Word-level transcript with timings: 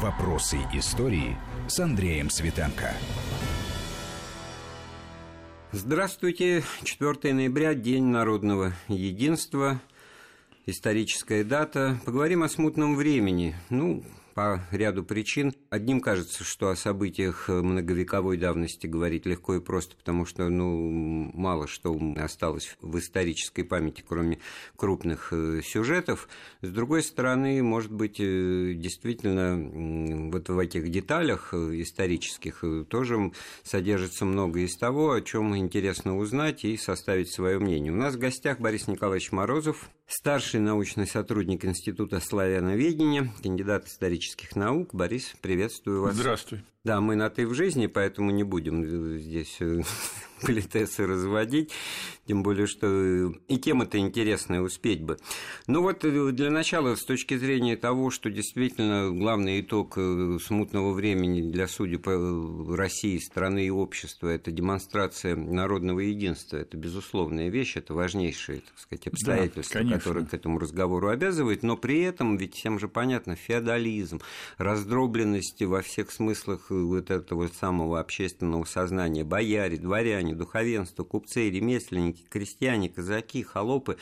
Вопросы 0.00 0.56
истории 0.72 1.36
с 1.68 1.78
Андреем 1.78 2.30
Светенко. 2.30 2.94
Здравствуйте. 5.70 6.64
4 6.82 7.34
ноября, 7.34 7.74
День 7.74 8.04
народного 8.04 8.72
единства. 8.88 9.82
Историческая 10.64 11.44
дата. 11.44 12.00
Поговорим 12.06 12.42
о 12.42 12.48
смутном 12.48 12.96
времени. 12.96 13.54
Ну, 13.68 14.02
по 14.34 14.66
ряду 14.70 15.04
причин. 15.04 15.52
Одним 15.70 16.00
кажется, 16.00 16.44
что 16.44 16.70
о 16.70 16.76
событиях 16.76 17.48
многовековой 17.48 18.36
давности 18.36 18.86
говорить 18.86 19.26
легко 19.26 19.56
и 19.56 19.60
просто, 19.60 19.96
потому 19.96 20.26
что 20.26 20.48
ну, 20.48 21.30
мало 21.34 21.66
что 21.66 21.98
осталось 22.16 22.76
в 22.80 22.98
исторической 22.98 23.62
памяти, 23.62 24.04
кроме 24.06 24.38
крупных 24.76 25.32
э, 25.32 25.60
сюжетов. 25.62 26.28
С 26.60 26.68
другой 26.68 27.02
стороны, 27.02 27.62
может 27.62 27.92
быть, 27.92 28.20
э, 28.20 28.74
действительно, 28.74 30.30
вот 30.30 30.48
в 30.48 30.58
этих 30.58 30.90
деталях 30.90 31.50
э, 31.52 31.80
исторических 31.80 32.64
тоже 32.88 33.32
содержится 33.62 34.24
много 34.24 34.60
из 34.60 34.76
того, 34.76 35.12
о 35.12 35.20
чем 35.20 35.56
интересно 35.56 36.16
узнать 36.16 36.64
и 36.64 36.76
составить 36.76 37.32
свое 37.32 37.58
мнение. 37.58 37.92
У 37.92 37.96
нас 37.96 38.14
в 38.14 38.18
гостях 38.18 38.60
Борис 38.60 38.88
Николаевич 38.88 39.32
Морозов, 39.32 39.90
старший 40.06 40.60
научный 40.60 41.06
сотрудник 41.06 41.64
Института 41.64 42.20
славяноведения, 42.20 43.32
кандидат 43.42 43.86
исторических 43.86 44.21
наук. 44.54 44.94
Борис, 44.94 45.32
приветствую 45.40 46.02
вас. 46.02 46.14
Здравствуй. 46.14 46.64
Да, 46.84 47.00
мы 47.00 47.14
на 47.16 47.30
«ты» 47.30 47.46
в 47.46 47.54
жизни, 47.54 47.86
поэтому 47.86 48.30
не 48.30 48.44
будем 48.44 49.18
здесь 49.18 49.58
политесы 50.42 51.06
разводить, 51.06 51.72
тем 52.26 52.42
более, 52.42 52.66
что 52.66 53.32
и 53.48 53.58
тема-то 53.58 53.98
интересная, 53.98 54.60
успеть 54.60 55.02
бы. 55.02 55.18
Ну 55.66 55.82
вот 55.82 56.04
э, 56.04 56.30
для 56.32 56.50
начала, 56.50 56.94
с 56.94 57.04
точки 57.04 57.36
зрения 57.36 57.76
того, 57.76 58.10
что 58.10 58.30
действительно 58.30 59.10
главный 59.10 59.60
итог 59.60 59.94
э, 59.96 60.38
смутного 60.40 60.92
времени 60.92 61.50
для 61.50 61.66
судеб 61.66 62.06
э, 62.06 62.74
России, 62.74 63.18
страны 63.18 63.66
и 63.66 63.70
общества– 63.70 64.28
это 64.28 64.50
демонстрация 64.50 65.34
народного 65.34 66.00
единства. 66.00 66.58
Это 66.58 66.76
безусловная 66.76 67.48
вещь, 67.48 67.76
это 67.76 67.94
важнейшее, 67.94 68.60
так 68.60 68.78
сказать, 68.78 69.06
обстоятельство, 69.08 69.82
да, 69.82 69.98
которое 69.98 70.24
к 70.24 70.34
этому 70.34 70.58
разговору 70.58 71.08
обязывает, 71.08 71.62
но 71.62 71.76
при 71.76 72.02
этом, 72.02 72.36
ведь 72.36 72.54
всем 72.54 72.78
же 72.78 72.88
понятно, 72.88 73.34
феодализм, 73.36 74.20
раздробленность 74.58 75.62
во 75.62 75.82
всех 75.82 76.10
смыслах 76.10 76.70
вот 76.70 77.10
этого 77.10 77.48
самого 77.48 77.98
общественного 78.00 78.64
сознания, 78.64 79.24
бояре, 79.24 79.76
дворяне, 79.76 80.31
крестьяне, 80.32 80.34
духовенство, 80.34 81.04
купцы, 81.04 81.50
ремесленники, 81.50 82.24
крестьяне, 82.28 82.88
казаки, 82.88 83.42
холопы. 83.42 83.96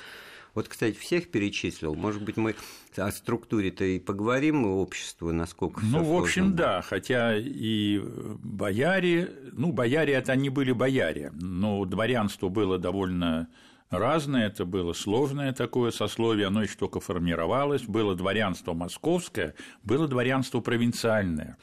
Вот, 0.55 0.69
кстати, 0.69 0.97
всех 0.97 1.31
перечислил. 1.31 1.95
Может 1.95 2.25
быть, 2.25 2.36
мы 2.36 2.56
о 2.97 3.12
структуре-то 3.12 3.84
и 3.84 4.00
поговорим 4.00 4.67
общества, 4.67 5.31
насколько 5.31 5.81
Ну, 5.84 6.03
в 6.03 6.20
общем, 6.20 6.47
сложно. 6.47 6.56
да, 6.56 6.83
хотя 6.83 7.36
и 7.39 8.01
бояре, 8.42 9.31
ну, 9.53 9.73
бояре 9.73 10.14
это 10.14 10.33
они 10.33 10.51
были 10.51 10.73
бояре, 10.73 11.31
но 11.41 11.84
дворянство 11.84 12.48
было 12.48 12.78
довольно 12.78 13.47
разное, 13.91 14.48
это 14.48 14.64
было 14.64 14.92
сложное 14.92 15.53
такое 15.53 15.92
сословие, 15.92 16.48
оно 16.48 16.62
еще 16.62 16.77
только 16.77 16.98
формировалось, 16.98 17.83
было 17.83 18.17
дворянство 18.17 18.75
московское, 18.75 19.55
было 19.84 20.08
дворянство 20.08 20.61
провинциальное. 20.61 21.58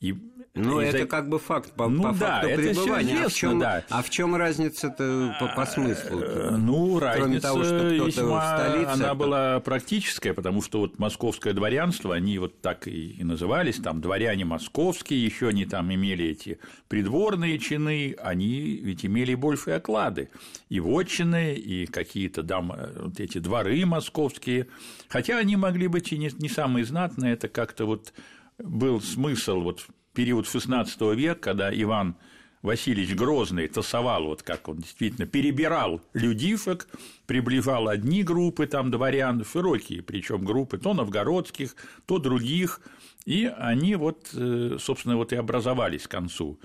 И 0.00 0.14
ну, 0.54 0.80
это 0.80 1.06
как 1.06 1.28
бы 1.28 1.38
факт 1.38 1.72
по, 1.72 1.88
ну, 1.88 2.02
по 2.02 2.08
да, 2.08 2.14
факту 2.14 2.48
это 2.48 2.62
пребывания. 2.62 3.02
Известно, 3.02 3.24
а 3.24 3.28
в 3.28 3.34
чем, 3.34 3.58
да. 3.60 3.84
а 3.88 4.02
в 4.02 4.10
чем 4.10 4.34
разница-то 4.34 5.36
по, 5.38 5.46
по 5.46 5.64
смыслу? 5.64 6.20
Э, 6.20 6.56
ну, 6.56 6.98
Кроме 6.98 7.16
разница 7.16 7.42
того, 7.42 7.64
что 7.64 7.78
кто-то 7.78 8.06
весьма, 8.06 8.40
в 8.40 8.58
столице. 8.58 8.90
она 8.90 9.06
это... 9.06 9.14
была 9.14 9.60
практическая, 9.60 10.34
потому 10.34 10.60
что 10.60 10.80
вот 10.80 10.98
московское 10.98 11.52
дворянство, 11.52 12.16
они 12.16 12.38
вот 12.38 12.60
так 12.60 12.88
и, 12.88 13.16
назывались, 13.22 13.76
там 13.76 14.00
дворяне 14.00 14.44
московские, 14.44 15.24
еще 15.24 15.48
они 15.48 15.66
там 15.66 15.94
имели 15.94 16.24
эти 16.26 16.58
придворные 16.88 17.58
чины, 17.60 18.16
они 18.20 18.60
ведь 18.82 19.06
имели 19.06 19.36
большие 19.36 19.76
оклады, 19.76 20.30
и 20.68 20.80
вотчины, 20.80 21.54
и 21.54 21.86
какие-то 21.86 22.42
дам, 22.42 22.74
вот 22.96 23.20
эти 23.20 23.38
дворы 23.38 23.86
московские, 23.86 24.66
хотя 25.08 25.38
они 25.38 25.54
могли 25.54 25.86
быть 25.86 26.12
и 26.12 26.18
не, 26.18 26.30
не 26.38 26.48
самые 26.48 26.84
знатные, 26.84 27.34
это 27.34 27.46
как-то 27.46 27.86
вот 27.86 28.12
был 28.58 29.00
смысл 29.00 29.60
вот 29.60 29.86
период 30.14 30.46
XVI 30.46 31.14
века, 31.14 31.40
когда 31.40 31.70
Иван 31.72 32.16
Васильевич 32.62 33.14
Грозный 33.14 33.68
тасовал, 33.68 34.24
вот 34.26 34.42
как 34.42 34.68
он 34.68 34.78
действительно 34.78 35.26
перебирал 35.26 36.02
людишек, 36.12 36.88
приближал 37.26 37.88
одни 37.88 38.22
группы 38.22 38.66
там 38.66 38.90
дворян, 38.90 39.44
широкие, 39.44 40.02
причем 40.02 40.44
группы 40.44 40.76
то 40.76 40.92
новгородских, 40.92 41.74
то 42.06 42.18
других, 42.18 42.80
и 43.24 43.50
они 43.56 43.94
вот, 43.94 44.30
э, 44.34 44.76
собственно, 44.78 45.16
вот 45.16 45.32
и 45.32 45.36
образовались 45.36 46.06
к 46.06 46.10
концу 46.10 46.60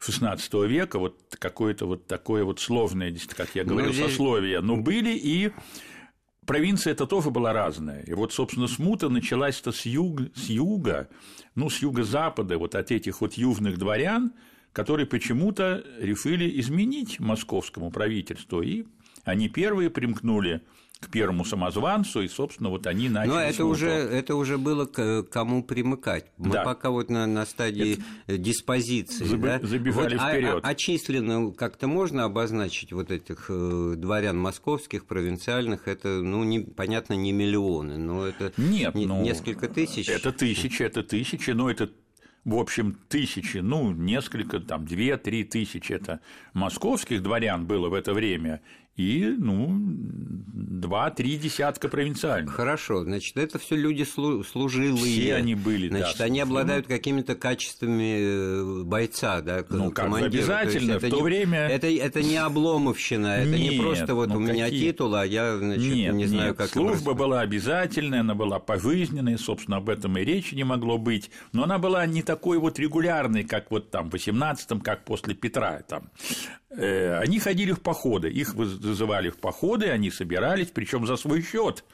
XVI 0.00 0.66
века, 0.66 0.98
вот 0.98 1.16
какое-то 1.38 1.86
вот 1.86 2.06
такое 2.06 2.44
вот 2.44 2.58
сложное, 2.58 3.14
как 3.36 3.54
я 3.54 3.64
говорю, 3.64 3.92
здесь... 3.92 4.06
сословие, 4.06 4.60
но 4.60 4.76
были 4.76 5.10
и 5.10 5.52
провинция 6.48 6.94
это 6.94 7.06
тоже 7.06 7.30
была 7.30 7.52
разная. 7.52 8.02
И 8.02 8.14
вот, 8.14 8.32
собственно, 8.32 8.66
смута 8.66 9.10
началась-то 9.10 9.70
с, 9.70 9.84
юг, 9.84 10.22
с 10.34 10.48
юга, 10.48 11.08
ну, 11.54 11.68
с 11.68 11.80
юго-запада, 11.82 12.56
вот 12.58 12.74
от 12.74 12.90
этих 12.90 13.20
вот 13.20 13.34
южных 13.34 13.78
дворян, 13.78 14.32
которые 14.72 15.06
почему-то 15.06 15.84
решили 15.98 16.58
изменить 16.58 17.20
московскому 17.20 17.90
правительству, 17.90 18.62
и 18.62 18.86
они 19.24 19.50
первые 19.50 19.90
примкнули 19.90 20.62
к 21.00 21.10
первому 21.10 21.44
самозванцу, 21.44 22.22
и, 22.22 22.28
собственно, 22.28 22.70
вот 22.70 22.86
они 22.86 23.08
начали. 23.08 23.32
Но 23.32 23.40
это 23.40 23.64
уже, 23.64 23.88
это 23.88 24.34
уже 24.34 24.58
было 24.58 24.84
к 24.84 25.22
кому 25.24 25.62
примыкать. 25.62 26.26
Мы 26.38 26.50
да. 26.50 26.64
пока 26.64 26.90
вот 26.90 27.08
на, 27.08 27.26
на 27.26 27.46
стадии 27.46 27.98
это... 28.26 28.38
диспозиции. 28.38 29.24
Заб... 29.24 29.40
Да? 29.40 29.60
Забежали 29.62 30.16
вот, 30.16 30.28
вперед. 30.28 30.60
А, 30.62 30.68
а 30.68 30.74
численно 30.74 31.52
как-то 31.52 31.86
можно 31.86 32.24
обозначить 32.24 32.92
вот 32.92 33.12
этих 33.12 33.46
э, 33.48 33.94
дворян 33.96 34.38
московских, 34.38 35.06
провинциальных, 35.06 35.86
это, 35.86 36.08
ну, 36.08 36.42
не, 36.42 36.60
понятно, 36.60 37.14
не 37.14 37.30
миллионы, 37.30 37.96
но 37.96 38.26
это 38.26 38.52
Нет, 38.56 38.94
не, 38.96 39.06
ну, 39.06 39.22
несколько 39.22 39.68
тысяч. 39.68 40.08
Это 40.08 40.32
тысячи, 40.32 40.82
это 40.82 41.04
тысячи, 41.04 41.50
но 41.50 41.70
это 41.70 41.90
в 42.44 42.56
общем, 42.56 42.98
тысячи, 43.08 43.58
ну, 43.58 43.92
несколько, 43.92 44.58
там, 44.58 44.86
две-три 44.86 45.44
тысячи 45.44 45.92
это 45.92 46.20
московских 46.54 47.22
дворян 47.22 47.66
было 47.66 47.88
в 47.88 47.94
это 47.94 48.14
время, 48.14 48.62
и, 48.98 49.32
ну, 49.38 49.68
два-три 49.78 51.36
десятка 51.36 51.88
провинциальных. 51.88 52.52
Хорошо, 52.52 53.04
значит, 53.04 53.36
это 53.36 53.60
все 53.60 53.76
люди 53.76 54.02
служилые. 54.02 55.22
Все 55.22 55.36
они 55.36 55.54
были, 55.54 55.88
Значит, 55.88 56.18
да, 56.18 56.24
они 56.24 56.40
обладают 56.40 56.88
какими-то 56.88 57.36
качествами 57.36 58.16
э, 58.18 58.82
бойца, 58.82 59.40
да, 59.40 59.64
Ну, 59.68 59.92
как 59.92 60.12
обязательно, 60.12 60.98
в 60.98 61.08
то 61.08 61.16
не, 61.16 61.22
время... 61.22 61.68
Это, 61.68 61.86
это 61.86 62.22
не 62.22 62.38
обломовщина, 62.38 63.38
это 63.38 63.50
нет, 63.50 63.72
не 63.72 63.78
просто 63.78 64.16
вот 64.16 64.30
ну, 64.30 64.38
у 64.38 64.40
меня 64.40 64.64
какие? 64.64 64.90
титул, 64.90 65.14
а 65.14 65.24
я, 65.24 65.56
значит, 65.58 65.94
нет, 65.94 66.14
не 66.14 66.26
знаю, 66.26 66.48
нет. 66.48 66.56
как... 66.56 66.70
Служба 66.70 67.14
была 67.14 67.40
обязательная, 67.42 68.20
она 68.20 68.34
была 68.34 68.58
пожизненная, 68.58 69.38
собственно, 69.38 69.76
об 69.76 69.90
этом 69.90 70.18
и 70.18 70.24
речи 70.24 70.56
не 70.56 70.64
могло 70.64 70.98
быть, 70.98 71.30
но 71.52 71.62
она 71.62 71.78
была 71.78 72.04
не 72.06 72.22
такой 72.22 72.58
вот 72.58 72.80
регулярной, 72.80 73.44
как 73.44 73.70
вот 73.70 73.92
там 73.92 74.10
в 74.10 74.14
18-м, 74.14 74.80
как 74.80 75.04
после 75.04 75.34
Петра, 75.34 75.82
там. 75.86 76.10
Э, 76.70 77.18
они 77.18 77.38
ходили 77.38 77.72
в 77.72 77.80
походы, 77.80 78.28
их 78.30 78.54
зазывали 78.54 79.30
в 79.30 79.38
походы, 79.38 79.88
они 79.88 80.10
собирались, 80.10 80.68
причем 80.68 81.06
за 81.06 81.16
свой 81.16 81.42
счет. 81.42 81.84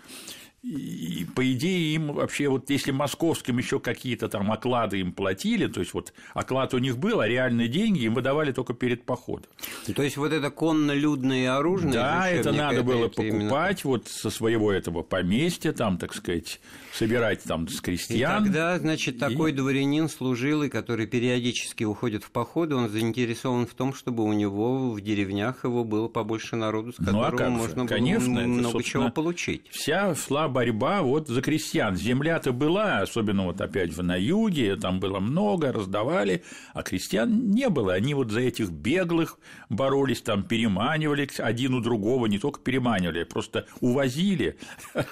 И, 0.65 1.27
по 1.35 1.53
идее, 1.53 1.95
им 1.95 2.15
вообще, 2.15 2.49
вот 2.49 2.71
если 2.71 2.91
московским 2.91 3.59
еще 3.59 3.81
какие-то 3.81 4.31
там 4.31 4.51
оклады 4.51 4.99
им 4.99 5.13
платили, 5.13 5.67
то 5.67 5.81
есть 5.81 5.93
вот 5.93 6.15
оклад 6.33 6.73
у 6.73 6.79
них 6.79 6.97
был, 6.97 7.21
а 7.21 7.29
реальные 7.29 7.69
деньги 7.69 8.05
им 8.05 8.15
выдавали 8.15 8.51
только 8.51 8.73
перед 8.73 9.05
походом. 9.05 9.51
То 9.95 10.03
есть 10.03 10.17
вот 10.17 10.33
это 10.33 10.51
конно-людное 10.51 11.55
оружие. 11.55 11.93
Да, 11.93 12.31
это 12.31 12.53
надо 12.53 12.77
это, 12.77 12.83
было 12.83 13.07
это 13.07 13.09
покупать 13.15 13.81
именно... 13.85 13.97
вот 13.97 14.09
со 14.09 14.31
своего 14.31 14.73
этого 14.73 15.03
поместья, 15.03 15.73
там, 15.73 15.99
так 15.99 16.15
сказать, 16.15 16.61
собирать 16.95 17.43
там 17.43 17.69
с 17.69 17.83
крестьян. 17.83 18.43
И 18.43 18.47
тогда, 18.47 18.79
значит, 18.79 19.19
такой 19.19 19.51
и... 19.51 19.55
дворянин 19.55 20.09
служилый, 20.09 20.71
который 20.71 21.07
периодически 21.07 21.85
уходит 21.85 22.25
в 22.25 22.31
походы, 22.31 22.75
он 22.75 22.89
заинтересован 22.89 23.67
в 23.67 23.75
том, 23.75 23.93
чтобы 23.93 24.25
у 24.25 24.33
него 24.33 24.93
в 24.93 25.01
деревнях 25.03 25.65
его 25.65 25.85
было 25.85 26.09
побольше 26.09 26.57
народу, 26.57 26.95
с 26.95 26.97
которого 26.97 27.37
ну, 27.39 27.45
а 27.45 27.51
можно 27.51 27.87
Конечно, 27.87 28.35
было 28.35 28.47
много 28.47 28.79
это, 28.79 28.89
чего 28.89 29.11
получить. 29.11 29.69
Вся 29.71 30.15
шла 30.15 30.54
борьба 30.55 31.03
вот 31.03 31.29
за 31.29 31.43
крестьян. 31.43 31.97
Земля-то 31.97 32.53
была, 32.53 33.01
особенно 33.01 33.45
вот 33.45 33.61
опять 33.61 33.95
на 33.99 34.17
юге, 34.17 34.77
там 34.77 35.01
было 35.01 35.19
много, 35.19 35.73
раздавали, 35.73 36.45
а 36.73 36.83
крестьян 36.83 37.51
не 37.51 37.69
было. 37.69 37.93
Они 37.93 38.15
вот 38.15 38.31
за 38.31 38.41
этих 38.41 38.71
беглых 38.71 39.39
боролись, 39.69 40.23
там 40.23 40.45
переманивали 40.45 41.29
один 41.39 41.75
у 41.75 41.81
другого, 41.81 42.27
не 42.27 42.39
только 42.39 42.61
переманивали, 42.61 43.23
а 43.23 43.27
просто 43.27 43.67
увозили 43.81 44.57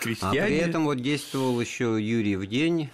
крестьяне. 0.01 0.41
А 0.41 0.47
при 0.47 0.57
этом 0.57 0.85
вот 0.85 1.01
действовал 1.03 1.61
еще 1.61 1.99
Юрий 2.01 2.37
в 2.37 2.47
день, 2.47 2.89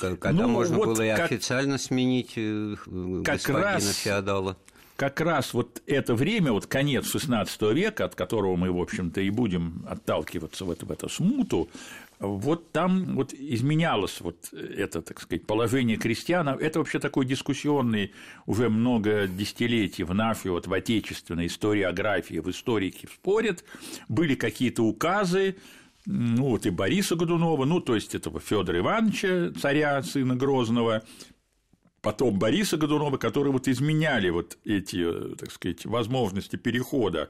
когда 0.00 0.32
ну, 0.32 0.48
можно 0.48 0.78
вот 0.78 0.86
было 0.86 1.02
и 1.02 1.14
как, 1.14 1.26
официально 1.26 1.76
сменить 1.76 2.32
э, 2.36 2.76
как 3.24 3.46
раз, 3.48 3.96
феодала 3.98 4.56
как 5.00 5.22
раз 5.22 5.54
вот 5.54 5.82
это 5.86 6.14
время, 6.14 6.52
вот 6.52 6.66
конец 6.66 7.14
XVI 7.14 7.48
века, 7.72 8.04
от 8.04 8.14
которого 8.14 8.56
мы, 8.56 8.70
в 8.70 8.78
общем-то, 8.78 9.22
и 9.22 9.30
будем 9.30 9.82
отталкиваться 9.88 10.66
в, 10.66 10.70
это, 10.70 10.84
в 10.84 10.92
эту 10.92 11.08
смуту, 11.08 11.70
вот 12.18 12.70
там 12.70 13.16
вот 13.16 13.32
изменялось 13.32 14.20
вот 14.20 14.52
это, 14.52 15.00
так 15.00 15.22
сказать, 15.22 15.46
положение 15.46 15.96
крестьян. 15.96 16.48
Это 16.48 16.80
вообще 16.80 16.98
такой 16.98 17.24
дискуссионный 17.24 18.12
уже 18.44 18.68
много 18.68 19.26
десятилетий 19.26 20.04
в 20.04 20.12
НАФе, 20.12 20.50
вот 20.50 20.66
в 20.66 20.72
отечественной 20.74 21.46
историографии, 21.46 22.38
в 22.38 22.50
историки 22.50 23.06
спорят. 23.06 23.64
Были 24.06 24.34
какие-то 24.34 24.82
указы, 24.82 25.56
ну 26.04 26.50
вот 26.50 26.66
и 26.66 26.70
Бориса 26.70 27.16
Годунова, 27.16 27.64
ну 27.64 27.80
то 27.80 27.94
есть 27.94 28.14
этого 28.14 28.38
Федора 28.38 28.78
Ивановича, 28.78 29.52
царя, 29.58 30.02
сына 30.02 30.36
Грозного, 30.36 31.04
потом 32.02 32.38
Бориса 32.38 32.76
Годунова, 32.76 33.16
которые 33.18 33.52
вот 33.52 33.68
изменяли 33.68 34.30
вот 34.30 34.58
эти, 34.64 35.34
так 35.36 35.50
сказать, 35.50 35.84
возможности 35.84 36.56
перехода, 36.56 37.28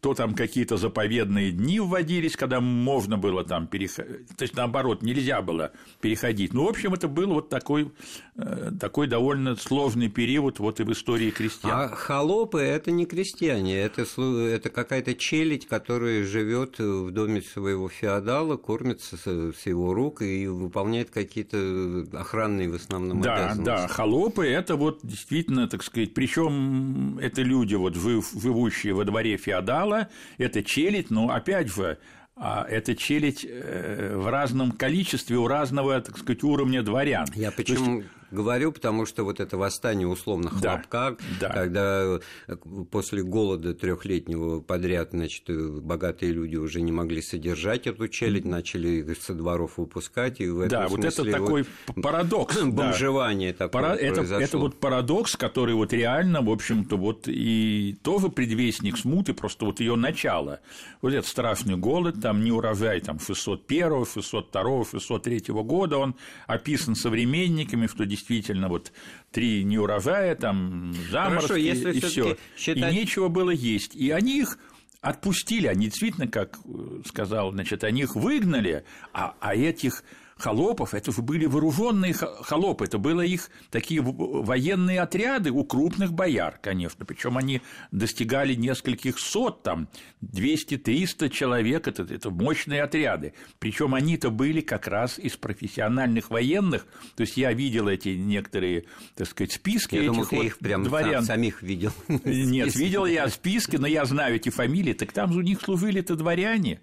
то 0.00 0.14
там 0.14 0.34
какие-то 0.34 0.76
заповедные 0.76 1.50
дни 1.50 1.80
вводились, 1.80 2.36
когда 2.36 2.60
можно 2.60 3.18
было 3.18 3.44
там 3.44 3.66
переходить, 3.66 4.28
то 4.36 4.42
есть 4.42 4.56
наоборот, 4.56 5.02
нельзя 5.02 5.42
было 5.42 5.72
переходить. 6.00 6.52
Ну, 6.52 6.66
в 6.66 6.68
общем, 6.68 6.94
это 6.94 7.08
был 7.08 7.34
вот 7.34 7.48
такой, 7.48 7.92
э, 8.36 8.70
такой 8.80 9.06
довольно 9.06 9.56
сложный 9.56 10.08
период 10.08 10.58
вот 10.58 10.80
и 10.80 10.84
в 10.84 10.92
истории 10.92 11.30
крестьян. 11.30 11.72
А 11.72 11.88
холопы– 11.88 12.60
это 12.60 12.90
не 12.90 13.06
крестьяне, 13.06 13.78
это, 13.78 14.02
это 14.02 14.70
какая-то 14.70 15.14
челядь, 15.14 15.66
которая 15.66 16.24
живет 16.24 16.78
в 16.78 17.10
доме 17.10 17.42
своего 17.42 17.88
феодала, 17.88 18.56
кормится 18.56 19.16
с 19.16 19.66
его 19.66 19.94
рук 19.94 20.22
и 20.22 20.46
выполняет 20.46 21.10
какие-то 21.10 22.06
охранные 22.12 22.70
в 22.70 22.74
основном 22.74 23.20
да, 23.20 23.34
обязанности. 23.34 23.64
Да, 23.64 23.88
холопы– 24.12 24.46
это 24.48 24.76
вот 24.76 25.00
действительно, 25.02 25.68
так 25.68 25.82
сказать, 25.82 26.12
причем 26.12 27.18
это 27.18 27.42
люди, 27.42 27.74
вот 27.74 27.94
живущие 27.94 28.92
во 28.92 29.04
дворе 29.04 29.36
феодала, 29.38 30.08
это 30.38 30.62
челядь, 30.62 31.10
но 31.10 31.30
опять 31.30 31.72
же, 31.72 31.98
а 32.36 32.66
это 32.68 32.94
челядь 32.94 33.46
э, 33.48 34.14
в 34.16 34.28
разном 34.28 34.72
количестве 34.72 35.36
у 35.38 35.46
разного, 35.46 36.00
так 36.00 36.18
сказать, 36.18 36.42
уровня 36.42 36.82
дворян. 36.82 37.26
Я 37.34 37.50
почему 37.52 38.00
есть 38.00 38.08
говорю, 38.32 38.72
потому 38.72 39.06
что 39.06 39.24
вот 39.24 39.40
это 39.40 39.56
восстание 39.56 40.08
условно 40.08 40.50
хлопка, 40.50 41.16
да, 41.40 41.48
да. 41.48 41.48
когда 41.50 42.18
э, 42.48 42.56
после 42.90 43.22
голода 43.22 43.74
трехлетнего 43.74 44.60
подряд, 44.60 45.10
значит, 45.12 45.48
э, 45.48 45.80
богатые 45.80 46.32
люди 46.32 46.56
уже 46.56 46.80
не 46.80 46.92
могли 46.92 47.22
содержать 47.22 47.86
эту 47.86 48.08
челядь, 48.08 48.44
начали 48.44 48.88
их 48.88 49.22
со 49.22 49.34
дворов 49.34 49.76
выпускать, 49.76 50.40
и 50.40 50.48
в 50.48 50.60
этом 50.60 50.82
Да, 50.82 50.88
вот 50.88 51.04
это 51.04 51.24
такой 51.24 51.66
вот 51.86 52.02
парадокс. 52.02 52.62
Бомжевание 52.62 53.52
да. 53.52 53.68
такое 53.68 53.94
это, 53.94 54.14
произошло. 54.16 54.44
это 54.44 54.58
вот 54.58 54.80
парадокс, 54.80 55.36
который 55.36 55.74
вот 55.74 55.92
реально, 55.92 56.42
в 56.42 56.50
общем-то, 56.50 56.96
вот 56.96 57.28
и 57.28 57.96
тоже 58.02 58.28
предвестник 58.28 58.96
смуты, 58.96 59.34
просто 59.34 59.64
вот 59.64 59.80
ее 59.80 59.96
начало. 59.96 60.60
Вот 61.00 61.12
этот 61.12 61.26
страшный 61.26 61.76
голод, 61.76 62.20
там 62.20 62.42
не 62.42 62.52
урожай 62.52 63.00
там 63.00 63.18
601, 63.18 64.06
602, 64.06 64.84
603 64.90 65.42
года, 65.48 65.98
он 65.98 66.16
описан 66.46 66.94
современниками, 66.94 67.86
что 67.86 68.06
действительно 68.06 68.21
действительно 68.22 68.68
вот 68.68 68.92
три 69.30 69.64
неурожая, 69.64 70.36
там 70.36 70.92
заморозки 71.10 71.48
Хорошо, 71.48 71.56
если 71.56 71.92
и 71.92 72.00
все. 72.00 72.36
Считать... 72.56 72.92
И 72.92 72.96
нечего 72.96 73.28
было 73.28 73.50
есть. 73.50 73.94
И 73.96 74.10
они 74.10 74.40
их 74.40 74.58
отпустили, 75.00 75.66
они 75.66 75.86
действительно, 75.86 76.28
как 76.28 76.58
э, 76.64 77.02
сказал, 77.06 77.50
значит, 77.50 77.82
они 77.82 78.02
их 78.02 78.14
выгнали, 78.14 78.84
а, 79.12 79.34
а 79.40 79.54
этих 79.56 80.04
холопов, 80.42 80.92
это 80.92 81.12
же 81.12 81.22
были 81.22 81.46
вооруженные 81.46 82.12
холопы, 82.12 82.84
это 82.84 82.98
были 82.98 83.28
их 83.28 83.48
такие 83.70 84.02
военные 84.02 85.00
отряды 85.00 85.50
у 85.50 85.64
крупных 85.64 86.12
бояр, 86.12 86.58
конечно, 86.60 87.04
причем 87.04 87.38
они 87.38 87.62
достигали 87.92 88.54
нескольких 88.54 89.18
сот, 89.18 89.62
там 89.62 89.88
200-300 90.22 91.28
человек, 91.30 91.86
это, 91.86 92.02
это 92.02 92.30
мощные 92.30 92.82
отряды, 92.82 93.34
причем 93.60 93.94
они-то 93.94 94.30
были 94.30 94.60
как 94.60 94.88
раз 94.88 95.18
из 95.18 95.36
профессиональных 95.36 96.30
военных, 96.30 96.86
то 97.14 97.22
есть 97.22 97.36
я 97.36 97.52
видел 97.52 97.88
эти 97.88 98.08
некоторые, 98.08 98.84
так 99.14 99.28
сказать, 99.28 99.52
списки 99.52 99.94
я 99.94 100.02
этих 100.02 100.12
думал, 100.12 100.26
вот 100.28 100.44
их 100.44 100.58
прям 100.58 100.82
дворян. 100.82 101.22
самих 101.22 101.62
видел. 101.62 101.92
Нет, 102.24 102.74
видел 102.74 103.06
я 103.06 103.28
списки, 103.28 103.76
но 103.76 103.86
я 103.86 104.04
знаю 104.04 104.36
эти 104.36 104.48
фамилии, 104.48 104.92
так 104.92 105.12
там 105.12 105.32
же 105.32 105.38
у 105.38 105.42
них 105.42 105.60
служили-то 105.60 106.16
дворяне, 106.16 106.80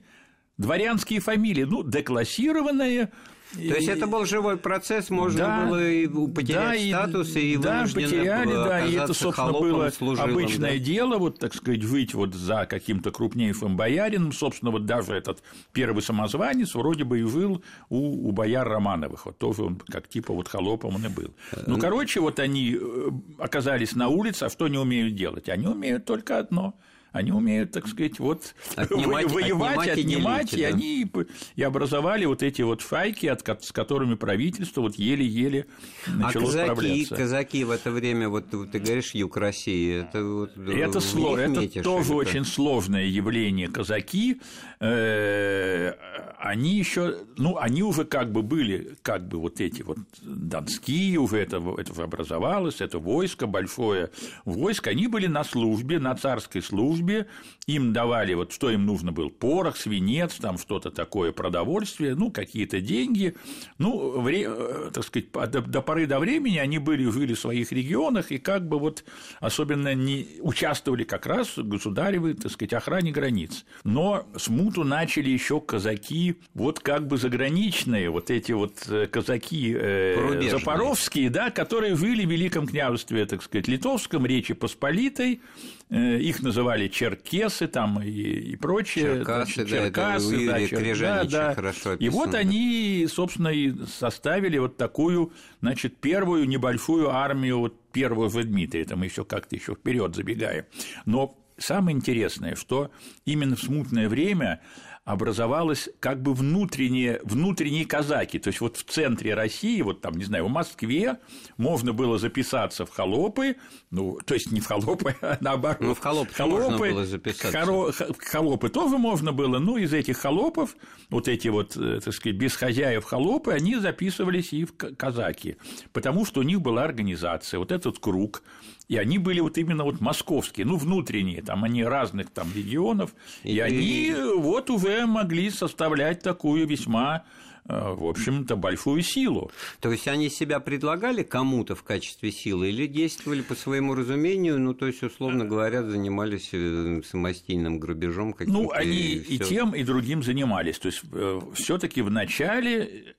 дворянские 0.58 1.20
фамилии, 1.20 1.64
ну, 1.64 1.84
деклассированные, 1.84 3.12
то 3.54 3.62
есть 3.62 3.88
это 3.88 4.06
был 4.06 4.26
живой 4.26 4.58
процесс, 4.58 5.10
можно 5.10 5.40
да, 5.40 5.66
было 5.66 5.90
и 5.90 6.08
потерять 6.08 6.92
да, 6.92 7.04
статус, 7.04 7.36
и, 7.36 7.54
и 7.54 7.58
да, 7.58 7.84
потеряли, 7.84 8.54
да, 8.54 8.86
и 8.86 8.94
это, 8.94 9.14
собственно, 9.14 9.52
было 9.52 9.90
служилым, 9.90 10.32
обычное 10.32 10.78
да. 10.78 10.86
дело, 10.86 11.18
вот, 11.18 11.40
так 11.40 11.56
сказать, 11.56 11.84
выйти 11.84 12.16
вот 12.16 12.36
за 12.36 12.68
каким-то 12.68 13.12
крупнейшим 13.12 13.76
боярином, 13.76 14.34
собственно, 14.34 14.72
вот 14.72 14.86
даже 14.86 15.14
этот 15.14 15.42
первый 15.74 16.04
самозванец 16.04 16.76
вроде 16.76 17.06
бы 17.06 17.20
и 17.20 17.24
жил 17.24 17.64
у, 17.90 18.30
у 18.30 18.32
бояр 18.32 18.68
Романовых, 18.68 19.26
вот 19.26 19.38
тоже 19.38 19.64
он 19.64 19.82
как 19.88 20.08
типа 20.08 20.34
вот 20.34 20.48
холопом 20.48 20.96
он 20.96 21.06
и 21.06 21.10
был. 21.10 21.34
Ну, 21.66 21.80
короче, 21.80 22.20
вот 22.20 22.40
они 22.40 22.78
э, 22.80 23.10
оказались 23.40 23.96
на 23.96 24.10
улице, 24.10 24.44
а 24.44 24.50
что 24.50 24.66
они 24.66 24.78
умеют 24.78 25.16
делать? 25.16 25.50
Они 25.50 25.66
умеют 25.66 26.06
только 26.06 26.38
одно– 26.38 26.76
они 27.12 27.32
умеют, 27.32 27.72
так 27.72 27.88
сказать, 27.88 28.20
вот 28.20 28.56
отнимать, 28.76 29.32
воевать, 29.32 29.88
отнимать, 29.88 29.90
отнимать 29.90 30.54
и, 30.54 30.64
они 30.64 31.08
и 31.56 31.64
образовали 31.64 32.26
вот 32.26 32.44
эти 32.44 32.62
вот 32.62 32.82
файки, 32.82 33.26
от, 33.26 33.42
с 33.64 33.72
которыми 33.72 34.16
правительство 34.16 34.82
вот 34.82 34.96
еле-еле 34.96 35.66
а 36.06 36.12
начало 36.12 36.44
а 36.44 36.48
казаки, 36.48 36.66
справляться. 36.66 37.16
казаки 37.16 37.64
в 37.64 37.72
это 37.72 37.92
время, 37.92 38.30
вот 38.30 38.50
ты 38.50 38.80
говоришь, 38.80 39.12
юг 39.14 39.38
России, 39.38 40.02
это 40.02 40.24
вот 40.24 40.58
это, 40.58 41.00
сло, 41.00 41.38
это 41.38 41.84
тоже 41.84 42.14
очень 42.14 42.46
сложное 42.46 43.06
явление. 43.06 43.68
Казаки, 43.68 44.42
э, 44.80 45.94
они 46.40 46.78
еще, 46.78 47.18
ну, 47.38 47.58
они 47.58 47.84
уже 47.84 48.06
как 48.06 48.32
бы 48.32 48.44
были, 48.44 48.96
как 49.02 49.28
бы 49.28 49.40
вот 49.40 49.60
эти 49.60 49.82
вот 49.82 49.98
донские, 50.22 51.20
уже 51.20 51.38
это, 51.38 51.62
это 51.78 52.04
образовалось, 52.04 52.82
это 52.82 53.00
войско, 53.00 53.48
большое 53.48 54.10
войско, 54.46 54.92
они 54.92 55.08
были 55.08 55.28
на 55.28 55.44
службе, 55.44 56.00
на 56.00 56.16
царской 56.16 56.62
службе, 56.62 56.99
службе, 57.00 57.28
им 57.68 57.94
давали 57.94 58.34
вот 58.34 58.52
что 58.52 58.70
им 58.70 58.86
нужно 58.86 59.12
был 59.12 59.30
порох, 59.30 59.78
свинец, 59.78 60.36
там 60.36 60.58
что-то 60.58 60.92
такое, 60.92 61.32
продовольствие, 61.32 62.16
ну 62.16 62.32
какие-то 62.32 62.82
деньги, 62.82 63.36
ну 63.78 64.20
вре, 64.22 64.48
э, 64.48 64.92
так 64.94 65.04
сказать 65.04 65.32
до, 65.32 65.62
до 65.62 65.82
поры 65.82 66.08
до 66.08 66.20
времени 66.20 66.58
они 66.58 66.80
были 66.80 67.10
жили 67.10 67.34
в 67.34 67.40
своих 67.40 67.72
регионах 67.72 68.32
и 68.32 68.38
как 68.38 68.68
бы 68.68 68.80
вот 68.80 69.04
особенно 69.40 69.94
не 69.94 70.28
участвовали 70.42 71.04
как 71.04 71.26
раз 71.26 71.58
в 71.58 71.68
государевой, 71.68 72.34
так 72.34 72.52
сказать, 72.52 72.74
охране 72.74 73.12
границ. 73.12 73.66
Но 73.84 74.26
смуту 74.36 74.84
начали 74.84 75.30
еще 75.30 75.62
казаки, 75.62 76.36
вот 76.54 76.80
как 76.80 77.08
бы 77.08 77.18
заграничные, 77.18 78.10
вот 78.10 78.30
эти 78.32 78.52
вот 78.52 78.74
э, 78.90 79.08
казаки 79.08 79.76
э, 79.78 80.50
запорожские, 80.50 81.30
да, 81.30 81.52
которые 81.52 81.96
жили 81.96 82.26
в 82.26 82.30
Великом 82.30 82.68
княжестве, 82.68 83.26
так 83.26 83.44
сказать, 83.44 83.68
Литовском, 83.68 84.26
Речи 84.26 84.54
Посполитой, 84.54 85.42
их 85.90 86.42
называли 86.44 86.88
черкесы 86.88 87.68
там 87.68 88.02
и, 88.02 88.10
и 88.10 88.56
прочее. 88.56 89.18
Черкасы, 89.18 89.66
значит, 89.66 89.70
черкасы 89.70 90.46
да, 90.46 90.54
да, 90.54 90.68
чер... 90.68 91.00
да, 91.00 91.24
да. 91.24 91.56
хорошо 91.56 91.94
И 91.96 92.10
вот 92.10 92.36
они, 92.36 93.08
собственно, 93.10 93.48
и 93.48 93.74
составили 93.86 94.60
вот 94.60 94.78
такую, 94.78 95.34
значит, 95.62 95.98
первую 95.98 96.48
небольшую 96.48 97.10
армию, 97.10 97.60
вот 97.60 97.82
первую 97.92 98.30
в 98.30 98.44
Дмитрия, 98.44 98.84
это 98.84 98.96
мы 98.96 99.06
еще 99.06 99.26
как-то 99.26 99.56
еще 99.56 99.74
вперед 99.74 100.16
забегаем. 100.16 100.66
Но 101.06 101.36
самое 101.58 101.98
интересное, 101.98 102.56
что 102.56 102.92
именно 103.26 103.56
в 103.56 103.62
смутное 103.62 104.08
время 104.10 104.62
образовалось 105.06 105.90
как 106.00 106.22
бы 106.22 106.34
внутренние, 106.34 107.20
внутренние 107.24 107.86
казаки. 107.86 108.38
То 108.40 108.50
есть 108.50 108.62
вот 108.62 108.78
в 108.78 108.84
центре 108.84 109.34
России, 109.34 109.82
вот 109.82 110.02
там, 110.02 110.16
не 110.18 110.24
знаю, 110.24 110.46
в 110.46 110.50
Москве 110.50 111.18
можно 111.58 111.94
было 111.94 112.18
записаться 112.18 112.86
в 112.86 112.92
холопы, 112.92 113.56
ну, 113.90 114.20
то 114.26 114.36
есть 114.36 114.52
не 114.52 114.60
в 114.60 114.68
холопы, 114.68 115.16
а 115.22 115.38
наоборот. 115.42 115.82
Ну, 115.82 115.96
в 115.96 116.00
холопы, 116.00 116.34
холопы 116.34 116.64
можно 116.64 116.78
было 116.78 117.06
записаться. 117.06 117.66
Хоро, 117.66 117.92
холопы 118.20 118.70
тоже 118.70 118.98
можно 118.98 119.32
было, 119.32 119.60
но 119.60 119.78
из 119.78 119.94
этих 119.94 120.18
холопов, 120.18 120.76
вот 121.10 121.28
эти 121.28 121.48
вот, 121.48 121.76
э, 121.76 122.02
так 122.04 122.14
сказать, 122.14 122.38
без 122.38 122.56
хозяев 122.56 123.04
холопы, 123.06 123.52
они 123.54 123.76
записывались 123.78 124.54
и 124.54 124.66
в 124.66 124.74
казаки, 124.74 125.58
потому 125.92 126.26
что 126.26 126.42
у 126.42 126.44
них 126.44 126.62
была 126.62 126.84
организация, 126.84 127.60
вот 127.60 127.72
этот 127.72 128.00
круг, 128.00 128.44
и 128.88 128.98
они 128.98 129.18
были 129.20 129.40
вот 129.40 129.58
именно 129.58 129.84
вот 129.84 130.02
московские, 130.02 130.66
ну, 130.66 130.76
внутренние, 130.76 131.42
там 131.42 131.64
они 131.64 131.84
разных 131.84 132.30
там 132.32 132.52
регионов, 132.56 133.14
и, 133.44 133.56
и 133.56 133.60
они 133.60 134.14
вот 134.36 134.70
уже 134.70 134.89
могли 135.06 135.50
составлять 135.50 136.22
такую 136.22 136.68
весьма 136.68 137.24
э, 137.68 137.94
в 137.94 138.06
общем-то, 138.06 138.56
большую 138.56 139.02
силу. 139.02 139.52
То 139.80 139.92
есть 139.92 140.08
они 140.08 140.30
себя 140.30 140.60
предлагали 140.60 141.24
кому-то 141.24 141.76
в 141.76 141.84
качестве 141.84 142.32
силы 142.32 142.70
или 142.70 142.88
действовали 142.88 143.42
по 143.42 143.56
своему 143.56 143.96
разумению, 143.96 144.60
ну, 144.60 144.74
то 144.74 144.88
есть, 144.88 145.04
условно 145.04 145.46
говоря, 145.46 145.84
занимались 145.84 146.50
э, 146.54 147.02
самостийным 147.06 147.80
грабежом 147.80 148.34
каким-то? 148.34 148.62
Ну, 148.62 148.72
они 148.72 148.98
и, 148.98 149.36
и 149.36 149.40
тем, 149.40 149.76
и 149.76 149.84
другим 149.84 150.24
занимались. 150.24 150.80
То 150.80 150.88
есть, 150.88 151.02
э, 151.12 151.42
все 151.54 151.78
таки 151.78 152.02
в 152.02 152.12
начале 152.12 153.16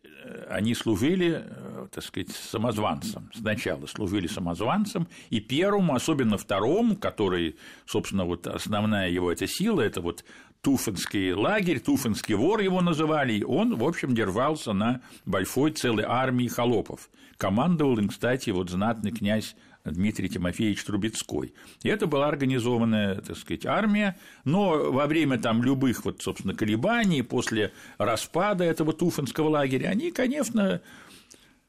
они 0.48 0.74
служили, 0.74 1.42
э, 1.44 1.88
так 1.90 2.04
сказать, 2.04 2.30
самозванцем. 2.30 3.30
Сначала 3.34 3.86
служили 3.86 4.26
самозванцем, 4.26 5.08
и 5.30 5.40
первому, 5.40 5.94
особенно 5.94 6.38
второму, 6.38 6.96
который, 6.96 7.56
собственно, 7.86 8.24
вот 8.24 8.46
основная 8.46 9.10
его 9.10 9.32
эта 9.32 9.46
сила, 9.46 9.80
это 9.80 10.00
вот 10.00 10.24
Туфанский 10.62 11.32
лагерь, 11.32 11.80
Туфанский 11.80 12.34
вор 12.34 12.60
его 12.60 12.80
называли, 12.82 13.34
и 13.34 13.44
он, 13.44 13.76
в 13.76 13.84
общем, 13.84 14.14
держался 14.14 14.72
на 14.72 15.00
большой 15.24 15.72
целой 15.72 16.04
армии 16.06 16.48
холопов. 16.48 17.08
Командовал 17.38 17.98
им, 17.98 18.08
кстати, 18.08 18.50
вот 18.50 18.68
знатный 18.68 19.10
князь 19.10 19.56
Дмитрий 19.84 20.28
Тимофеевич 20.28 20.84
Трубецкой. 20.84 21.54
И 21.82 21.88
это 21.88 22.06
была 22.06 22.28
организованная, 22.28 23.16
так 23.22 23.38
сказать, 23.38 23.64
армия, 23.64 24.18
но 24.44 24.92
во 24.92 25.06
время 25.06 25.38
там 25.38 25.62
любых, 25.62 26.04
вот, 26.04 26.20
собственно, 26.20 26.54
колебаний, 26.54 27.22
после 27.22 27.72
распада 27.96 28.64
этого 28.64 28.92
Туфанского 28.92 29.48
лагеря, 29.48 29.88
они, 29.88 30.10
конечно, 30.10 30.82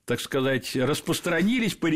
так 0.03 0.19
сказать, 0.19 0.75
распространились 0.75 1.75
по, 1.75 1.89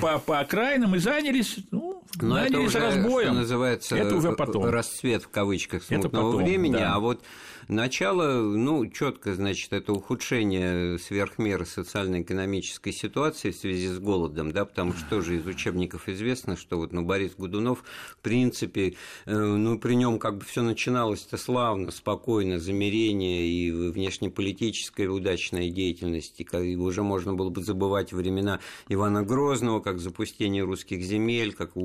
по, 0.00 0.18
по 0.18 0.40
окраинам 0.40 0.96
и 0.96 0.98
занялись, 0.98 1.58
ну, 1.70 1.99
Но 2.20 2.36
занялись 2.36 2.50
это 2.50 2.60
уже, 2.60 2.78
разбоем. 2.78 3.28
Что 3.28 3.34
называется, 3.40 3.96
это 3.96 4.16
уже 4.16 4.32
потом. 4.32 4.64
расцвет 4.64 5.22
в 5.22 5.28
кавычках 5.28 5.82
смутного 5.84 6.08
это 6.08 6.16
потом, 6.16 6.44
времени, 6.44 6.72
да. 6.72 6.94
а 6.94 6.98
вот 6.98 7.22
Начало, 7.70 8.40
ну, 8.40 8.84
четко, 8.88 9.32
значит, 9.36 9.72
это 9.72 9.92
ухудшение 9.92 10.98
сверхмеры 10.98 11.64
социально-экономической 11.64 12.90
ситуации 12.90 13.52
в 13.52 13.56
связи 13.56 13.86
с 13.86 14.00
голодом, 14.00 14.50
да, 14.50 14.64
потому 14.64 14.92
что 14.92 15.08
тоже 15.08 15.36
из 15.36 15.46
учебников 15.46 16.08
известно, 16.08 16.56
что 16.56 16.78
вот, 16.78 16.92
ну, 16.92 17.04
Борис 17.04 17.36
Гудунов, 17.38 17.84
в 18.10 18.18
принципе, 18.22 18.96
э, 19.26 19.36
ну, 19.36 19.78
при 19.78 19.94
нем 19.94 20.18
как 20.18 20.38
бы 20.38 20.44
все 20.44 20.62
начиналось-то 20.62 21.36
славно, 21.36 21.92
спокойно, 21.92 22.58
замерение 22.58 23.46
и 23.46 23.70
внешнеполитическая 23.70 25.08
удачная 25.08 25.70
деятельность, 25.70 26.40
и 26.40 26.74
уже 26.74 27.04
можно 27.04 27.34
было 27.34 27.50
бы 27.50 27.62
забывать 27.62 28.12
времена 28.12 28.58
Ивана 28.88 29.22
Грозного, 29.22 29.78
как 29.78 30.00
запустение 30.00 30.64
русских 30.64 31.02
земель, 31.02 31.52
как 31.52 31.76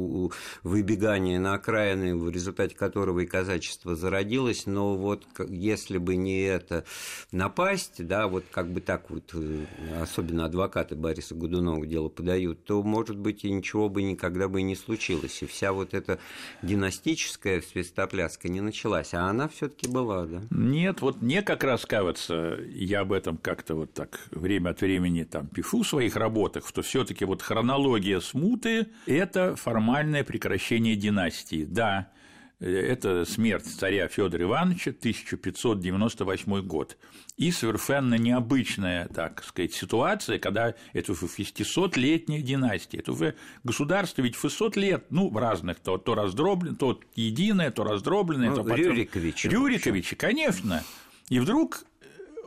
выбегание 0.63 1.39
на 1.39 1.55
окраины, 1.55 2.15
в 2.15 2.29
результате 2.29 2.75
которого 2.75 3.21
и 3.21 3.25
казачество 3.25 3.95
зародилось, 3.95 4.65
но 4.65 4.95
вот 4.95 5.23
если 5.47 5.97
бы 5.97 6.15
не 6.15 6.43
это 6.43 6.85
напасть, 7.31 8.05
да, 8.05 8.27
вот 8.27 8.45
как 8.51 8.71
бы 8.71 8.81
так 8.81 9.09
вот, 9.09 9.31
э, 9.33 9.65
особенно 10.01 10.45
адвокаты 10.45 10.95
Бориса 10.95 11.35
Годунова 11.35 11.85
дело 11.85 12.09
подают, 12.09 12.63
то, 12.65 12.81
может 12.83 13.17
быть, 13.17 13.43
и 13.43 13.51
ничего 13.51 13.89
бы 13.89 14.03
никогда 14.03 14.47
бы 14.47 14.61
и 14.61 14.63
не 14.63 14.75
случилось. 14.75 15.41
И 15.41 15.45
вся 15.45 15.73
вот 15.73 15.93
эта 15.93 16.19
династическая 16.61 17.61
свистопляска 17.61 18.49
не 18.49 18.61
началась, 18.61 19.13
а 19.13 19.27
она 19.29 19.47
все 19.47 19.69
таки 19.69 19.87
была, 19.87 20.25
да? 20.25 20.41
Нет, 20.49 21.01
вот 21.01 21.21
мне 21.21 21.41
как 21.41 21.63
раз 21.63 21.85
кажется, 21.85 22.59
я 22.73 23.01
об 23.01 23.13
этом 23.13 23.37
как-то 23.37 23.75
вот 23.75 23.93
так 23.93 24.19
время 24.31 24.69
от 24.69 24.81
времени 24.81 25.23
там 25.23 25.47
пишу 25.47 25.83
в 25.83 25.87
своих 25.87 26.15
работах, 26.15 26.67
что 26.67 26.81
все 26.81 27.03
таки 27.03 27.25
вот 27.25 27.41
хронология 27.41 28.19
смуты– 28.19 28.87
это 29.05 29.55
формальное 29.95 30.25
прекращение 30.25 30.97
династии. 30.97 31.63
Да, 31.63 32.11
это 32.59 33.23
смерть 33.23 33.65
царя 33.65 34.09
Федора 34.09 34.43
Ивановича, 34.43 34.91
1598 34.91 36.61
год. 36.67 36.97
И 37.37 37.49
совершенно 37.51 38.15
необычная, 38.15 39.07
так 39.07 39.41
сказать, 39.43 39.73
ситуация, 39.73 40.37
когда 40.37 40.73
это 40.91 41.13
уже 41.13 41.27
600-летняя 41.27 42.41
династия. 42.41 42.99
Это 42.99 43.13
уже 43.13 43.35
государство 43.63 44.21
ведь 44.21 44.35
600 44.35 44.75
лет, 44.75 45.05
ну, 45.11 45.29
в 45.29 45.37
разных, 45.37 45.79
то, 45.79 45.97
то 45.97 46.13
раздробленное, 46.13 46.75
то 46.77 46.99
единое, 47.15 47.71
то 47.71 47.85
раздробленное. 47.85 48.49
Ну, 48.49 48.55
то 48.55 48.63
потом... 48.63 48.77
Рюриковичи. 48.77 49.47
Рюриковичи, 49.47 50.17
конечно. 50.17 50.83
И 51.29 51.39
вдруг 51.39 51.85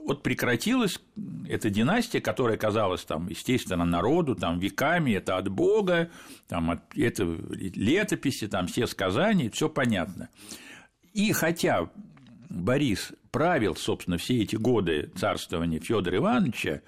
вот 0.08 0.22
прекратилась 0.22 1.00
эта 1.46 1.68
династия, 1.68 2.20
которая 2.20 2.56
казалась 2.56 3.04
там, 3.04 3.28
естественно, 3.28 3.84
народу, 3.84 4.34
там, 4.34 4.58
веками, 4.58 5.12
это 5.12 5.36
от 5.36 5.48
Бога, 5.48 6.10
там, 6.48 6.80
это 6.96 7.24
летописи, 7.24 8.48
там, 8.48 8.68
все 8.68 8.86
сказания, 8.86 9.50
все 9.50 9.68
понятно. 9.68 10.30
И 11.12 11.30
хотя 11.32 11.90
Борис 12.48 13.12
правил, 13.30 13.76
собственно, 13.76 14.16
все 14.16 14.42
эти 14.42 14.56
годы 14.56 15.12
царствования 15.14 15.78
Федора 15.78 16.16
Ивановича, 16.16 16.80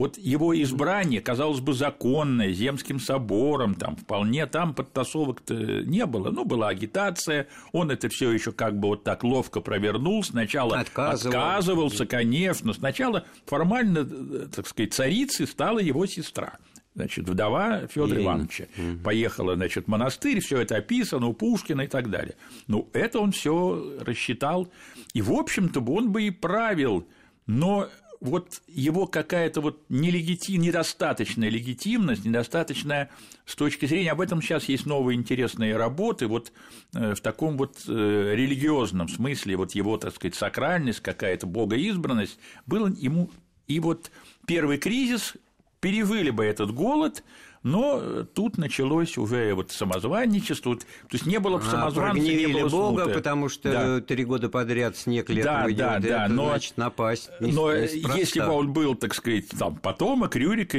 вот 0.00 0.16
его 0.16 0.58
избрание, 0.58 1.20
казалось 1.20 1.60
бы, 1.60 1.74
законное, 1.74 2.52
земским 2.52 2.98
собором, 2.98 3.74
там 3.74 3.96
вполне 3.96 4.46
там 4.46 4.72
подтасовок-то 4.72 5.54
не 5.54 6.06
было. 6.06 6.30
Ну, 6.30 6.46
была 6.46 6.68
агитация, 6.68 7.48
он 7.72 7.90
это 7.90 8.08
все 8.08 8.32
еще 8.32 8.50
как 8.52 8.80
бы 8.80 8.88
вот 8.88 9.04
так 9.04 9.24
ловко 9.24 9.60
провернул. 9.60 10.24
Сначала 10.24 10.78
Отказывал. 10.78 11.34
отказывался, 11.36 12.06
конечно. 12.06 12.72
Сначала 12.72 13.26
формально, 13.44 14.06
так 14.46 14.66
сказать, 14.66 14.94
царицей 14.94 15.46
стала 15.46 15.80
его 15.80 16.06
сестра 16.06 16.56
значит, 16.94 17.28
вдова 17.28 17.86
Федора 17.86 18.22
Ивановича. 18.22 18.68
Угу. 18.78 19.02
Поехала, 19.04 19.54
значит, 19.54 19.84
в 19.84 19.88
монастырь, 19.88 20.40
все 20.40 20.62
это 20.62 20.76
описано 20.76 21.26
у 21.26 21.34
Пушкина 21.34 21.82
и 21.82 21.88
так 21.88 22.08
далее. 22.08 22.36
Ну, 22.68 22.88
это 22.94 23.20
он 23.20 23.32
все 23.32 23.98
рассчитал. 24.00 24.72
И, 25.12 25.20
в 25.20 25.30
общем-то, 25.30 25.80
он 25.80 26.10
бы 26.10 26.22
и 26.22 26.30
правил, 26.30 27.06
но 27.46 27.90
вот 28.20 28.60
его 28.66 29.06
какая-то 29.06 29.60
вот 29.60 29.82
нелегитим, 29.88 30.60
недостаточная 30.60 31.48
легитимность, 31.48 32.24
недостаточная 32.24 33.10
с 33.46 33.56
точки 33.56 33.86
зрения, 33.86 34.12
об 34.12 34.20
этом 34.20 34.42
сейчас 34.42 34.64
есть 34.64 34.84
новые 34.84 35.16
интересные 35.16 35.76
работы, 35.76 36.26
вот 36.26 36.52
э, 36.94 37.14
в 37.14 37.20
таком 37.20 37.56
вот 37.56 37.78
э, 37.88 38.32
религиозном 38.34 39.08
смысле, 39.08 39.56
вот 39.56 39.72
его, 39.72 39.96
так 39.96 40.14
сказать, 40.14 40.34
сакральность, 40.34 41.00
какая-то 41.00 41.46
богоизбранность, 41.46 42.38
было 42.66 42.88
ему, 42.88 43.30
и 43.66 43.80
вот 43.80 44.10
первый 44.46 44.76
кризис, 44.76 45.34
перевыли 45.80 46.30
бы 46.30 46.44
этот 46.44 46.72
голод, 46.72 47.24
но 47.62 48.24
тут 48.24 48.56
началось 48.56 49.18
уже 49.18 49.52
вот 49.54 49.70
самозванничество, 49.70 50.76
то 50.76 50.84
есть 51.12 51.26
не 51.26 51.38
было 51.38 51.58
бы 51.58 51.64
а, 51.66 51.70
самозванца, 51.70 52.22
не 52.22 52.46
было 52.46 52.68
Бога, 52.68 53.02
смуты. 53.02 53.14
потому 53.14 53.48
что 53.48 53.70
да. 53.70 54.00
три 54.00 54.24
года 54.24 54.48
подряд 54.48 54.96
снег 54.96 55.28
летом 55.28 55.54
да, 55.54 55.66
идет, 55.66 55.76
да, 55.76 55.98
да, 55.98 56.24
это 56.24 56.32
но, 56.32 56.48
значит 56.48 56.76
напасть. 56.78 57.30
Не, 57.40 57.52
но 57.52 57.76
не 57.76 58.18
если 58.18 58.40
бы 58.40 58.50
он 58.50 58.72
был, 58.72 58.94
так 58.94 59.14
сказать, 59.14 59.48
там 59.50 59.76
потомок 59.76 60.36
Рюрика, 60.36 60.78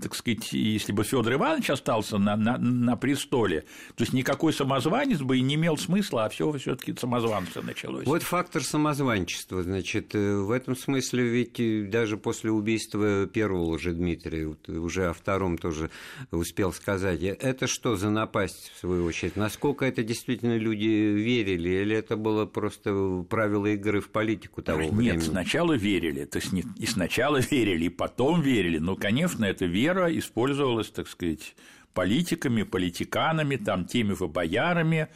так 0.00 0.14
сказать, 0.14 0.52
если 0.52 0.92
бы 0.92 1.04
Федор 1.04 1.34
Иванович 1.34 1.70
остался 1.70 2.16
на, 2.16 2.36
на, 2.36 2.56
на 2.56 2.96
престоле, 2.96 3.62
то 3.94 4.02
есть 4.02 4.14
никакой 4.14 4.54
самозванец 4.54 5.20
бы 5.20 5.36
и 5.36 5.42
не 5.42 5.56
имел 5.56 5.76
смысла, 5.76 6.24
а 6.24 6.28
все 6.30 6.50
все-таки 6.52 6.96
самозванство 6.96 7.60
началось. 7.60 8.06
Вот 8.06 8.22
фактор 8.22 8.62
самозванчества, 8.64 9.62
значит, 9.62 10.14
э, 10.14 10.36
в 10.36 10.50
этом 10.50 10.74
смысле 10.74 11.24
ведь 11.24 11.60
э, 11.60 11.82
даже 11.82 12.16
после 12.16 12.50
убийства 12.50 13.26
первого 13.26 13.64
уже 13.64 13.92
Дмитрия, 13.92 14.56
уже 14.68 15.08
о 15.08 15.12
втором 15.12 15.58
тоже 15.58 15.90
успел 16.30 16.72
сказать. 16.72 17.22
Это 17.22 17.66
что 17.66 17.96
за 17.96 18.10
напасть, 18.10 18.72
в 18.74 18.80
свою 18.80 19.04
очередь? 19.04 19.36
Насколько 19.36 19.84
это 19.84 20.02
действительно 20.02 20.56
люди 20.56 20.86
верили, 20.86 21.68
или 21.68 21.96
это 21.96 22.16
было 22.16 22.46
просто 22.46 23.24
правило 23.28 23.66
игры 23.66 24.00
в 24.00 24.10
политику 24.10 24.62
того 24.62 24.82
Нет, 24.82 24.92
времени? 24.92 25.14
Нет, 25.16 25.24
сначала 25.24 25.72
верили. 25.74 26.24
То 26.24 26.38
есть 26.38 26.52
и 26.52 26.86
сначала 26.86 27.38
верили, 27.38 27.86
и 27.86 27.90
потом 27.90 28.40
верили. 28.40 28.78
Но, 28.78 28.96
конечно, 28.96 29.44
эта 29.44 29.66
вера 29.66 30.16
использовалась, 30.16 30.90
так 30.90 31.08
сказать, 31.08 31.54
политиками, 31.94 32.62
политиканами, 32.62 33.56
там, 33.56 33.84
теми 33.84 34.14
боярами, 34.14 35.08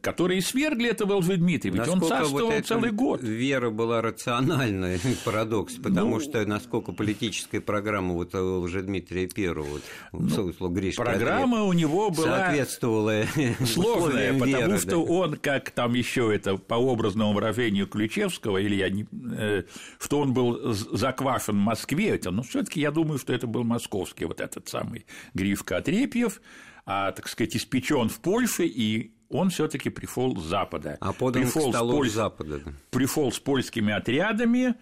которые 0.00 0.40
свергли 0.40 0.90
этого 0.90 1.16
Лжедмитрия, 1.16 1.70
ведь 1.72 1.88
он 1.88 2.00
царствовал 2.00 2.50
вот 2.50 2.66
целый 2.66 2.90
год. 2.90 3.22
Вера 3.22 3.70
была 3.70 4.00
рациональная, 4.02 4.98
парадокс, 5.24 5.74
потому 5.74 6.16
ну, 6.16 6.20
что 6.20 6.44
насколько 6.46 6.92
политическая 6.92 7.60
программа 7.60 8.14
вот 8.14 8.34
Лжедмитрия 8.34 9.28
Первого, 9.28 9.64
вот, 9.64 9.82
ну, 10.12 10.92
программа 10.96 11.62
у 11.64 11.72
него 11.72 12.10
была 12.10 12.38
соответствовала 12.38 13.24
сложная, 13.64 14.32
потому 14.32 14.56
веры, 14.56 14.78
что 14.78 14.90
да. 14.90 15.12
он, 15.12 15.36
как 15.36 15.70
там 15.70 15.94
еще 15.94 16.34
это 16.34 16.56
по 16.56 16.76
образному 16.76 17.32
выражению 17.32 17.86
Ключевского, 17.86 18.58
или 18.58 18.74
я 18.76 18.90
не, 18.90 19.06
э, 19.36 19.64
что 19.98 20.20
он 20.20 20.32
был 20.32 20.72
заквашен 20.72 21.56
в 21.56 21.60
Москве, 21.60 22.10
это, 22.10 22.30
но 22.30 22.42
все-таки 22.42 22.80
я 22.80 22.90
думаю, 22.90 23.18
что 23.18 23.32
это 23.32 23.46
был 23.46 23.64
московский 23.64 24.24
вот 24.24 24.40
этот 24.40 24.68
самый 24.68 25.06
Грифка 25.34 25.78
Отрепьев, 25.78 26.40
а, 26.86 27.12
так 27.12 27.28
сказать, 27.28 27.56
испечен 27.56 28.08
в 28.08 28.20
Польше 28.20 28.66
и 28.66 29.12
он 29.34 29.50
все-таки 29.50 29.90
пришел 29.90 30.36
с 30.36 30.44
Запада. 30.44 30.96
А 31.00 31.12
подан 31.12 31.42
пришел 31.42 31.70
к 31.70 31.74
столу 31.74 31.92
с, 31.92 31.96
поль... 31.96 32.10
Запада. 32.10 32.60
Пришел 32.90 33.32
с 33.32 33.38
польскими 33.40 33.92
отрядами 33.92 34.76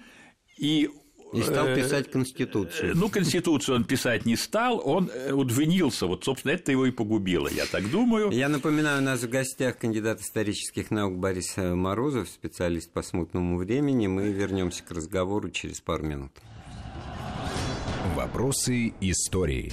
и 0.59 0.90
и 1.32 1.40
стал 1.40 1.68
э, 1.68 1.76
писать 1.76 2.11
Конституцию. 2.11 2.94
Ну, 2.94 3.09
Конституцию 3.09 3.76
он 3.76 3.85
писать 3.85 4.26
не 4.26 4.37
стал, 4.37 4.82
он 4.85 5.11
удвинился. 5.30 6.06
Вот, 6.06 6.25
собственно, 6.25 6.52
это 6.52 6.73
его 6.73 6.85
и 6.85 6.90
погубило, 6.90 7.49
я 7.49 7.64
так 7.64 7.90
думаю. 7.90 8.30
Я 8.30 8.50
напоминаю, 8.50 9.00
у 9.00 9.04
нас 9.04 9.23
в 9.23 9.30
гостях 9.30 9.78
кандидат 9.78 10.21
исторических 10.21 10.90
наук 10.90 11.16
Борис 11.16 11.54
Морозов, 11.56 12.28
специалист 12.28 12.92
по 12.92 13.00
смутному 13.00 13.56
времени. 13.56 14.09
Мы 14.09 14.30
вернемся 14.30 14.85
к 14.85 14.90
разговору 14.90 15.49
через 15.49 15.80
пару 15.80 16.04
минут. 16.04 16.32
Вопросы 18.14 18.92
истории. 19.00 19.73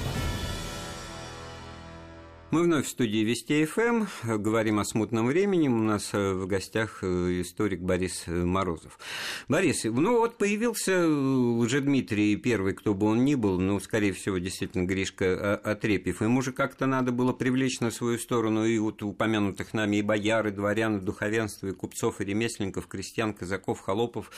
Мы 2.51 2.63
вновь 2.63 2.85
в 2.85 2.89
студии 2.89 3.19
Вести 3.19 3.63
ФМ, 3.63 4.07
говорим 4.23 4.79
о 4.79 4.83
смутном 4.83 5.27
времени. 5.27 5.69
У 5.69 5.77
нас 5.77 6.09
э, 6.11 6.33
в 6.33 6.47
гостях 6.47 6.99
э, 7.01 7.39
историк 7.39 7.79
Борис 7.79 8.25
э, 8.27 8.43
Морозов. 8.43 8.99
Борис, 9.47 9.85
ну 9.85 10.17
вот 10.17 10.37
появился 10.37 11.07
уже 11.07 11.79
Дмитрий, 11.79 12.35
первый, 12.35 12.73
кто 12.73 12.93
бы 12.93 13.07
он 13.07 13.23
ни 13.23 13.35
был, 13.35 13.57
ну, 13.57 13.79
скорее 13.79 14.11
всего, 14.11 14.37
действительно, 14.37 14.83
Гришка 14.83 15.55
Отрепьев. 15.55 16.19
Ему 16.19 16.41
же 16.41 16.51
как-то 16.51 16.87
надо 16.87 17.13
было 17.13 17.31
привлечь 17.31 17.79
на 17.79 17.89
свою 17.89 18.17
сторону 18.19 18.65
и 18.65 18.77
вот 18.79 19.01
упомянутых 19.01 19.73
нами 19.73 19.97
и 19.97 20.01
бояр, 20.01 20.47
и 20.47 20.51
дворян, 20.51 20.97
и 20.97 20.99
духовенства, 20.99 21.67
и 21.67 21.71
купцов, 21.71 22.19
и 22.19 22.25
ремесленников, 22.25 22.87
крестьян, 22.87 23.33
казаков, 23.33 23.79
холопов. 23.79 24.29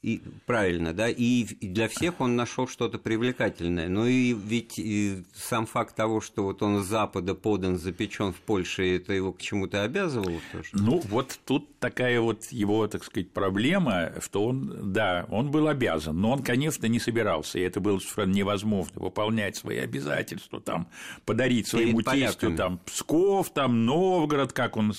И, 0.00 0.22
правильно, 0.46 0.94
да? 0.94 1.10
И 1.10 1.44
для 1.60 1.88
всех 1.88 2.22
он 2.22 2.34
нашел 2.34 2.66
что-то 2.66 2.98
привлекательное. 2.98 3.90
Ну 3.90 4.06
и 4.06 4.32
ведь 4.32 4.78
и 4.78 5.22
сам 5.34 5.66
факт 5.66 5.94
того, 5.94 6.22
что 6.22 6.44
вот 6.44 6.62
он 6.62 6.82
с 6.82 6.86
Запада 6.86 7.34
под 7.34 7.57
подан, 7.58 7.78
запечен 7.78 8.32
в 8.32 8.36
Польше, 8.36 8.96
это 8.96 9.12
его 9.12 9.32
к 9.32 9.40
чему-то 9.40 9.82
обязывало 9.82 10.40
тоже? 10.52 10.68
Ну, 10.72 11.00
вот 11.08 11.38
тут 11.44 11.78
такая 11.78 12.20
вот 12.20 12.44
его, 12.50 12.86
так 12.86 13.04
сказать, 13.04 13.30
проблема, 13.30 14.12
что 14.20 14.44
он, 14.44 14.92
да, 14.92 15.26
он 15.28 15.50
был 15.50 15.68
обязан, 15.68 16.20
но 16.20 16.32
он, 16.32 16.42
конечно, 16.42 16.86
не 16.86 17.00
собирался, 17.00 17.58
и 17.58 17.62
это 17.62 17.80
было 17.80 17.98
совершенно 17.98 18.32
невозможно 18.32 19.00
выполнять 19.00 19.56
свои 19.56 19.78
обязательства, 19.78 20.60
там, 20.60 20.88
подарить 21.24 21.68
своему 21.68 22.02
тестю, 22.02 22.54
там, 22.56 22.78
Псков, 22.86 23.50
там, 23.50 23.84
Новгород, 23.84 24.52
как 24.52 24.76
он 24.76 24.94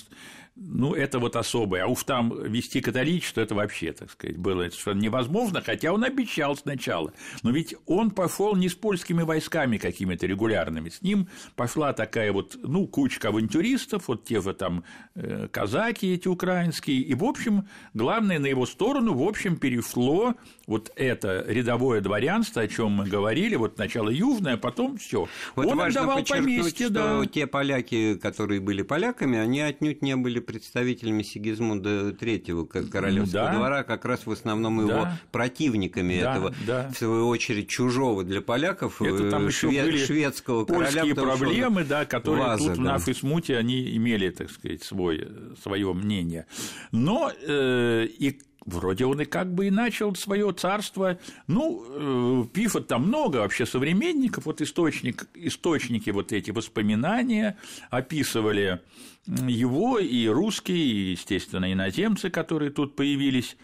ну, 0.61 0.93
это 0.93 1.19
вот 1.19 1.35
особое. 1.35 1.83
А 1.83 1.87
уж 1.87 2.03
там 2.03 2.33
вести 2.43 2.81
католичество, 2.81 3.41
это 3.41 3.55
вообще, 3.55 3.93
так 3.93 4.11
сказать, 4.11 4.37
было 4.37 4.63
совершенно 4.63 4.99
невозможно, 4.99 5.61
хотя 5.61 5.93
он 5.93 6.03
обещал 6.03 6.55
сначала. 6.57 7.13
Но 7.43 7.51
ведь 7.51 7.75
он 7.85 8.11
пошел 8.11 8.55
не 8.55 8.67
с 8.67 8.75
польскими 8.75 9.23
войсками 9.23 9.77
какими-то 9.77 10.27
регулярными, 10.27 10.89
с 10.89 11.01
ним 11.01 11.27
пошла 11.55 11.93
такая 11.93 12.31
вот, 12.31 12.57
ну, 12.61 12.87
кучка 12.87 13.29
авантюристов, 13.29 14.07
вот 14.07 14.25
те 14.25 14.41
же 14.41 14.53
там 14.53 14.83
э, 15.15 15.47
казаки 15.49 16.13
эти 16.13 16.27
украинские, 16.27 16.97
и, 16.97 17.13
в 17.13 17.23
общем, 17.23 17.67
главное, 17.93 18.39
на 18.39 18.47
его 18.47 18.65
сторону, 18.65 19.13
в 19.13 19.23
общем, 19.23 19.57
перешло 19.57 20.35
вот 20.67 20.91
это 20.95 21.45
рядовое 21.47 22.01
дворянство, 22.01 22.61
о 22.61 22.67
чем 22.67 22.91
мы 22.91 23.05
говорили, 23.05 23.55
вот 23.55 23.75
сначала 23.75 24.09
южное, 24.09 24.55
а 24.55 24.57
потом 24.57 24.97
все. 24.97 25.27
Вот 25.55 25.65
он 25.65 25.81
отдавал 25.81 26.23
поместье, 26.23 26.89
да. 26.89 27.25
те 27.25 27.47
поляки, 27.47 28.15
которые 28.15 28.59
были 28.59 28.81
поляками, 28.81 29.37
они 29.37 29.61
отнюдь 29.61 30.01
не 30.01 30.15
были 30.15 30.39
представителями 30.49 31.21
Сигизмунда 31.21 32.09
III 32.09 32.89
королевского 32.89 33.45
да. 33.45 33.55
двора, 33.55 33.83
как 33.83 34.03
раз 34.03 34.25
в 34.25 34.31
основном 34.31 34.87
да. 34.87 34.93
его 34.93 35.07
противниками 35.31 36.19
да, 36.19 36.31
этого, 36.31 36.55
да. 36.65 36.89
в 36.91 36.97
свою 36.97 37.27
очередь, 37.27 37.69
чужого 37.69 38.23
для 38.23 38.41
поляков 38.41 38.99
Это 38.99 39.29
там 39.29 39.51
швед... 39.51 39.73
еще 39.73 39.83
были 39.83 40.05
шведского 40.05 40.65
короля. 40.65 41.03
Польские 41.03 41.15
проблемы, 41.15 41.83
да, 41.83 42.05
которые 42.05 42.45
Ваза, 42.45 42.63
тут 42.63 42.75
да. 42.77 42.81
в 42.81 42.83
Нафисмуте 42.83 43.57
они 43.57 43.95
имели, 43.95 44.31
так 44.31 44.49
сказать, 44.49 44.81
свой, 44.81 45.27
свое 45.61 45.93
мнение. 45.93 46.47
Но 46.91 47.31
э, 47.31 48.07
и 48.07 48.39
вроде 48.69 49.05
он 49.05 49.21
и 49.21 49.25
как 49.25 49.53
бы 49.53 49.67
и 49.67 49.71
начал 49.71 50.15
свое 50.15 50.51
царство. 50.53 51.19
Ну, 51.47 52.43
э, 52.43 52.45
Пифа 52.53 52.81
там 52.81 53.07
много 53.07 53.37
вообще 53.37 53.65
современников, 53.65 54.45
вот 54.45 54.61
источник, 54.61 55.27
источники 55.33 56.09
вот 56.09 56.31
эти 56.31 56.51
воспоминания 56.51 57.57
описывали 57.89 58.81
его 59.27 59.99
и 59.99 60.27
русские, 60.27 60.77
и, 60.77 61.11
естественно, 61.11 61.71
иноземцы, 61.71 62.29
которые 62.29 62.71
тут 62.71 62.95
появились 62.95 63.57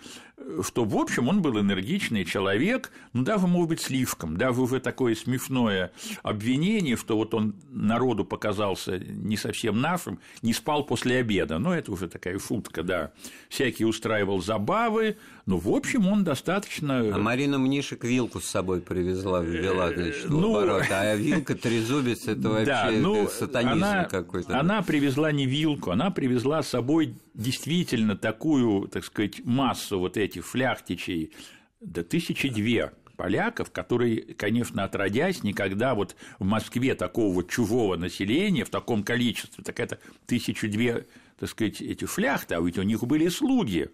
что, 0.62 0.84
в 0.84 0.98
общем, 0.98 1.28
он 1.30 1.42
был 1.42 1.60
энергичный 1.60 2.26
человек, 2.26 2.92
ну, 3.14 3.24
даже, 3.24 3.48
может 3.48 3.70
быть, 3.70 3.82
слишком, 3.82 4.38
даже 4.38 4.62
уже 4.62 4.80
такое 4.80 5.16
смешное 5.16 5.92
обвинение, 6.24 6.98
что 6.98 7.16
вот 7.16 7.34
он 7.34 7.56
народу 7.70 8.26
показался 8.26 8.98
не 9.00 9.38
совсем 9.38 9.80
нашим, 9.80 10.20
не 10.42 10.54
спал 10.54 10.86
после 10.86 11.18
обеда, 11.18 11.58
ну, 11.58 11.72
это 11.72 11.92
уже 11.92 12.10
такая 12.10 12.38
шутка, 12.40 12.84
да, 12.84 13.12
всякие 13.50 13.88
устраивал 13.88 14.42
забавы, 14.42 15.18
но, 15.46 15.58
в 15.58 15.70
общем, 15.70 16.08
он 16.08 16.24
достаточно... 16.24 17.00
А 17.00 17.18
Марина 17.18 17.58
Мнишек 17.58 18.04
вилку 18.04 18.42
с 18.42 18.46
собой 18.46 18.82
привезла, 18.82 19.42
ввела, 19.42 19.90
значит, 19.90 20.30
ну... 20.30 20.58
а 20.58 21.16
вилка 21.16 21.56
трезубец– 21.56 22.28
это 22.28 22.50
вообще 22.50 22.66
да, 22.66 22.92
ну, 22.92 23.28
сатанизм 23.28 24.10
какой-то. 24.10 24.60
Она 24.60 24.82
привезла 24.82 25.32
не 25.32 25.46
вилку, 25.46 25.92
она 25.92 26.12
привезла 26.12 26.62
с 26.62 26.70
собой 26.70 27.16
действительно 27.36 28.16
такую, 28.16 28.88
так 28.88 29.06
сказать, 29.06 29.46
массу 29.46 30.00
вот 30.00 30.18
этих 30.18 30.46
фляхтичей, 30.46 31.32
до 31.82 32.04
тысячи 32.04 32.50
две 32.50 32.94
поляков, 33.16 33.72
которые, 33.72 34.34
конечно, 34.36 34.84
отродясь, 34.84 35.44
никогда 35.44 35.96
вот 35.96 36.16
в 36.40 36.46
Москве 36.46 36.96
такого 36.96 37.34
вот 37.34 37.50
чужого 37.50 37.96
населения 37.96 38.66
в 38.66 38.70
таком 38.70 39.04
количестве, 39.04 39.64
так 39.64 39.80
это 39.80 40.00
тысячу 40.26 40.68
две, 40.68 41.06
так 41.40 41.50
сказать, 41.50 41.82
эти 41.82 42.06
фляхты, 42.06 42.56
а 42.56 42.62
ведь 42.62 42.78
у 42.78 42.84
них 42.84 43.04
были 43.04 43.28
слуги. 43.30 43.90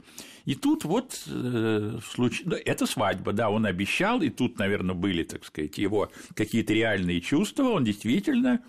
И 0.45 0.55
тут 0.55 0.85
вот 0.85 1.21
э, 1.27 1.99
случай... 2.03 2.43
Ну, 2.45 2.55
это 2.55 2.85
свадьба, 2.85 3.33
да, 3.33 3.49
он 3.49 3.65
обещал, 3.65 4.21
и 4.21 4.29
тут, 4.29 4.57
наверное, 4.57 4.95
были, 4.95 5.23
так 5.23 5.45
сказать, 5.45 5.77
его 5.77 6.11
какие-то 6.33 6.73
реальные 6.73 7.21
чувства, 7.21 7.63
он 7.63 7.83
действительно 7.83 8.61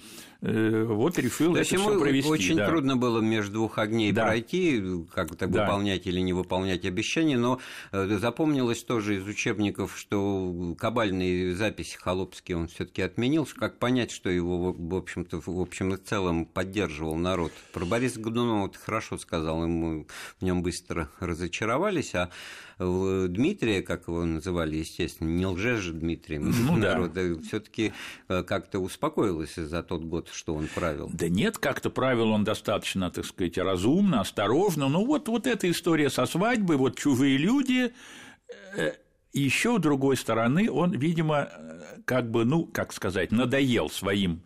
вот 0.42 1.18
решил 1.18 1.54
То 1.54 1.60
это 1.60 1.76
все 1.76 2.00
провести. 2.00 2.28
Очень 2.28 2.56
да. 2.56 2.66
трудно 2.66 2.96
было 2.96 3.20
между 3.20 3.52
двух 3.52 3.78
огней 3.78 4.10
да. 4.10 4.26
пройти, 4.26 4.82
как-то 5.14 5.46
да. 5.46 5.62
выполнять 5.62 6.06
или 6.08 6.18
не 6.18 6.32
выполнять 6.32 6.84
обещания, 6.84 7.38
но 7.38 7.60
э, 7.92 8.18
запомнилось 8.20 8.82
тоже 8.82 9.18
из 9.18 9.26
учебников, 9.26 9.96
что 9.96 10.74
кабальные 10.78 11.54
записи 11.54 11.96
Холопский 11.96 12.56
он 12.56 12.66
все-таки 12.66 13.02
отменил, 13.02 13.48
как 13.56 13.78
понять, 13.78 14.10
что 14.10 14.30
его, 14.30 14.72
в 14.72 14.94
общем-то, 14.96 15.40
в 15.46 15.60
общем 15.60 15.94
и 15.94 15.96
целом 15.96 16.44
поддерживал 16.44 17.14
народ. 17.14 17.52
Про 17.72 17.84
Бориса 17.84 18.18
Годунова 18.18 18.68
ты 18.68 18.80
хорошо 18.80 19.18
сказал, 19.18 19.62
ему 19.62 20.06
в 20.40 20.44
нем 20.44 20.62
быстро 20.62 21.08
разочаровались, 21.20 22.16
а 22.16 22.30
Дмитрия, 23.28 23.82
как 23.82 24.08
его 24.08 24.24
называли, 24.24 24.76
естественно, 24.76 25.28
не 25.28 25.46
лже 25.46 25.76
же 25.76 25.92
Дмитрием 25.92 26.52
ну, 26.66 26.76
народ, 26.76 27.12
да. 27.12 27.22
все-таки 27.46 27.92
э, 28.28 28.42
как-то 28.42 28.78
успокоилось 28.78 29.54
за 29.54 29.82
тот 29.82 30.02
год, 30.02 30.28
что 30.32 30.54
он 30.54 30.68
правил. 30.74 31.10
Да 31.12 31.28
нет, 31.28 31.58
как-то 31.58 31.90
правил 31.90 32.30
он 32.30 32.44
достаточно, 32.44 33.10
так 33.10 33.24
сказать, 33.24 33.58
разумно, 33.58 34.20
осторожно. 34.20 34.88
Ну 34.88 35.04
вот, 35.04 35.28
вот 35.28 35.46
эта 35.46 35.70
история 35.70 36.10
со 36.10 36.26
свадьбой, 36.26 36.76
вот 36.76 36.98
чужие 36.98 37.36
люди, 37.36 37.92
э, 38.76 38.92
еще 39.32 39.78
с 39.78 39.80
другой 39.80 40.16
стороны, 40.16 40.70
он, 40.70 40.92
видимо, 40.92 41.48
э, 41.50 41.82
как 42.04 42.30
бы, 42.30 42.44
ну, 42.44 42.64
как 42.64 42.92
сказать, 42.92 43.32
надоел 43.32 43.88
своим 43.88 44.42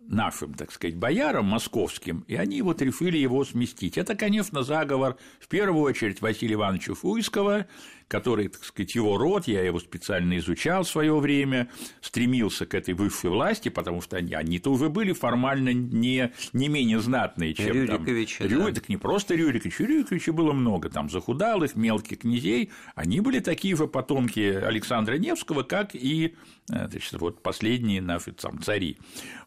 нашим, 0.00 0.54
так 0.54 0.72
сказать, 0.72 0.96
боярам 0.96 1.46
московским, 1.46 2.24
и 2.26 2.34
они 2.34 2.62
вот 2.62 2.82
решили 2.82 3.18
его 3.18 3.44
сместить. 3.44 3.98
Это, 3.98 4.14
конечно, 4.14 4.62
заговор 4.62 5.16
в 5.38 5.48
первую 5.48 5.82
очередь 5.82 6.20
Василия 6.20 6.54
Ивановича 6.54 6.94
Фуйского, 6.94 7.66
который, 8.10 8.48
так 8.48 8.64
сказать, 8.64 8.96
его 8.96 9.16
род, 9.16 9.46
я 9.46 9.62
его 9.62 9.78
специально 9.78 10.36
изучал 10.38 10.82
в 10.82 10.88
свое 10.88 11.16
время, 11.16 11.68
стремился 12.00 12.66
к 12.66 12.74
этой 12.74 12.92
высшей 12.92 13.30
власти, 13.30 13.68
потому 13.68 14.02
что 14.02 14.16
они, 14.16 14.34
они-то 14.34 14.72
уже 14.72 14.88
были 14.88 15.12
формально 15.12 15.72
не, 15.72 16.32
не 16.52 16.68
менее 16.68 16.98
знатные, 16.98 17.54
чем 17.54 17.72
Рюрикович, 17.72 18.38
там, 18.38 18.48
Рюрик, 18.48 18.74
так 18.74 18.88
не 18.88 18.96
просто 18.96 19.36
Рюрикович, 19.36 19.78
Рюриковича 19.78 20.32
было 20.32 20.52
много, 20.52 20.90
там 20.90 21.08
захудалых, 21.08 21.76
мелких 21.76 22.18
князей, 22.18 22.72
они 22.96 23.20
были 23.20 23.38
такие 23.38 23.76
же 23.76 23.86
потомки 23.86 24.40
Александра 24.40 25.14
Невского, 25.14 25.62
как 25.62 25.94
и 25.94 26.34
э, 26.68 26.88
значит, 26.88 27.12
вот 27.12 27.44
последние 27.44 28.02
наши 28.02 28.32
там, 28.32 28.60
цари. 28.60 28.98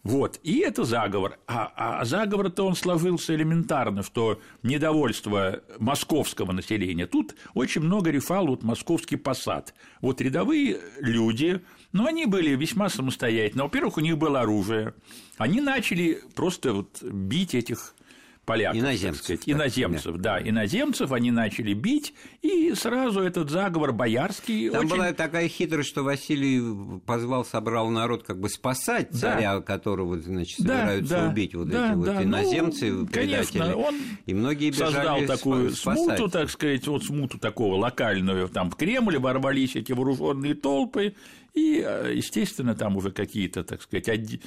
Вот, 0.03 0.39
и 0.43 0.59
это 0.59 0.85
заговор. 0.85 1.37
А, 1.47 1.71
а 1.75 2.05
заговор-то 2.05 2.63
он 2.65 2.75
сложился 2.75 3.35
элементарно, 3.35 4.03
что 4.03 4.39
недовольство 4.61 5.61
московского 5.79 6.53
населения. 6.53 7.07
Тут 7.07 7.35
очень 7.53 7.81
много 7.81 8.09
рефал 8.09 8.52
вот 8.53 8.63
московский 8.63 9.17
посад. 9.17 9.73
Вот 10.01 10.21
рядовые 10.21 10.79
люди, 10.99 11.61
но 11.91 12.05
они 12.05 12.25
были 12.25 12.55
весьма 12.55 12.89
самостоятельны. 12.89 13.63
Во-первых, 13.63 13.97
у 13.97 14.01
них 14.01 14.17
было 14.17 14.41
оружие. 14.41 14.93
Они 15.37 15.59
начали 15.59 16.21
просто 16.35 16.73
вот 16.73 17.01
бить 17.01 17.55
этих 17.55 17.95
поляков, 18.45 18.79
иноземцев, 18.79 19.23
сказать, 19.23 19.43
иноземцев, 19.45 20.17
да, 20.17 20.39
иноземцев 20.41 21.11
они 21.11 21.31
начали 21.31 21.73
бить, 21.73 22.13
и 22.41 22.73
сразу 22.75 23.21
этот 23.21 23.49
заговор 23.49 23.93
боярский. 23.93 24.69
Там 24.69 24.85
очень... 24.85 24.89
была 24.89 25.13
такая 25.13 25.47
хитрость, 25.47 25.89
что 25.89 26.03
Василий 26.03 26.99
позвал, 27.05 27.45
собрал 27.45 27.89
народ 27.89 28.23
как 28.23 28.39
бы 28.39 28.49
спасать 28.49 29.11
царя, 29.11 29.55
да. 29.55 29.61
которого, 29.61 30.19
значит, 30.19 30.57
собираются 30.57 31.15
да, 31.15 31.29
убить 31.29 31.55
вот 31.55 31.69
да, 31.69 31.85
эти 31.85 31.91
да, 31.91 31.95
вот 31.95 32.05
ну, 32.07 32.23
иноземцы, 32.23 32.91
ну, 32.91 33.07
предатели. 33.07 33.59
Конечно, 33.59 33.75
он 33.77 33.95
и 34.25 34.33
многие 34.33 34.71
создал 34.71 35.21
такую 35.25 35.71
спасать. 35.71 36.17
смуту, 36.17 36.29
так 36.29 36.49
сказать, 36.49 36.87
вот 36.87 37.03
смуту 37.03 37.39
такого 37.39 37.75
локальную, 37.75 38.49
там 38.49 38.69
в 38.69 38.75
Кремле 38.75 39.19
ворвались 39.19 39.75
эти 39.75 39.93
вооруженные 39.93 40.55
толпы, 40.55 41.15
и, 41.53 41.83
э, 41.85 42.13
естественно, 42.15 42.73
там 42.73 42.97
уже 42.97 43.11
какие-то, 43.11 43.63
так 43.63 43.81
сказать, 43.81 44.39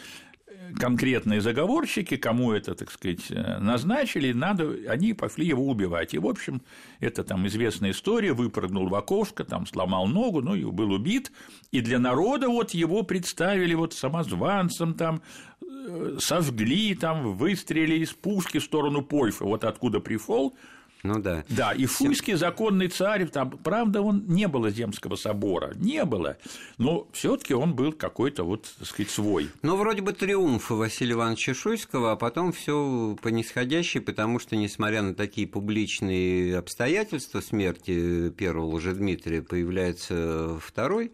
конкретные 0.79 1.41
заговорщики, 1.41 2.17
кому 2.17 2.53
это, 2.53 2.75
так 2.75 2.91
сказать, 2.91 3.31
назначили, 3.31 4.33
надо, 4.33 4.75
они 4.89 5.13
пошли 5.13 5.47
его 5.47 5.69
убивать. 5.69 6.15
И, 6.15 6.19
в 6.19 6.27
общем, 6.27 6.63
это 7.01 7.25
там 7.25 7.47
известная 7.47 7.91
история, 7.91 8.33
выпрыгнул 8.33 8.89
в 8.89 8.95
окошко, 8.95 9.45
там 9.45 9.67
сломал 9.67 10.07
ногу, 10.07 10.41
ну 10.41 10.55
и 10.55 10.65
был 10.65 10.93
убит. 10.93 11.33
И 11.73 11.81
для 11.81 11.99
народа 11.99 12.49
вот 12.49 12.73
его 12.73 13.03
представили 13.03 13.75
вот 13.75 13.95
самозванцем, 13.95 14.95
там 14.95 15.23
э, 15.63 16.17
сожгли, 16.19 16.95
там, 16.95 17.37
выстрелили 17.37 18.01
из 18.01 18.13
пушки 18.13 18.59
в 18.59 18.65
сторону 18.65 19.03
Польфа, 19.03 19.45
вот 19.45 19.65
откуда 19.65 20.01
прифол, 20.01 20.57
ну 21.03 21.21
да. 21.21 21.45
Да, 21.49 21.73
и 21.73 21.87
Фуйский 21.87 22.35
законный 22.35 22.89
царь, 22.89 23.27
там, 23.29 23.51
правда, 23.51 24.03
он 24.03 24.25
не 24.27 24.49
было 24.49 24.71
Земского 24.71 25.17
собора, 25.17 25.73
не 25.77 26.05
было, 26.05 26.37
но 26.79 27.09
все 27.13 27.37
таки 27.37 27.55
он 27.55 27.75
был 27.75 27.93
какой-то 27.93 28.45
вот, 28.45 28.67
так 28.79 28.89
сказать, 28.89 29.11
свой. 29.11 29.51
Ну, 29.63 29.77
вроде 29.77 30.03
бы 30.03 30.13
триумф 30.13 30.71
Василия 30.71 31.13
Ивановича 31.13 31.55
Шуйского, 31.55 32.13
а 32.13 32.17
потом 32.17 32.53
все 32.53 33.17
по 33.23 33.29
нисходящей, 33.29 34.01
потому 34.01 34.39
что, 34.39 34.57
несмотря 34.57 35.03
на 35.03 35.15
такие 35.15 35.47
публичные 35.47 36.59
обстоятельства 36.59 37.41
смерти 37.41 38.31
первого 38.31 38.77
Лжедмитрия, 38.77 39.43
появляется 39.43 40.59
второй, 40.61 41.13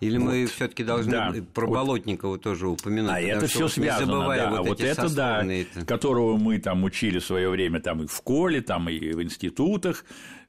или 0.00 0.16
вот. 0.16 0.24
мы 0.24 0.46
все-таки 0.46 0.82
должны 0.82 1.12
да. 1.12 1.34
про 1.54 1.66
вот. 1.66 1.74
Болотникова 1.74 2.38
тоже 2.38 2.68
упомянуть? 2.68 3.12
А 3.12 3.20
это 3.20 3.46
все 3.46 3.68
связано, 3.68 4.28
да. 4.28 4.50
Вот, 4.50 4.68
вот 4.68 4.80
это 4.80 5.14
да, 5.14 5.44
которого 5.86 6.36
мы 6.36 6.58
там 6.58 6.84
учили 6.84 7.18
в 7.18 7.24
свое 7.24 7.50
время 7.50 7.80
там 7.80 8.02
и 8.02 8.06
в 8.06 8.14
школе, 8.14 8.62
там 8.62 8.88
и 8.88 9.12
в 9.12 9.22
институтах. 9.22 10.04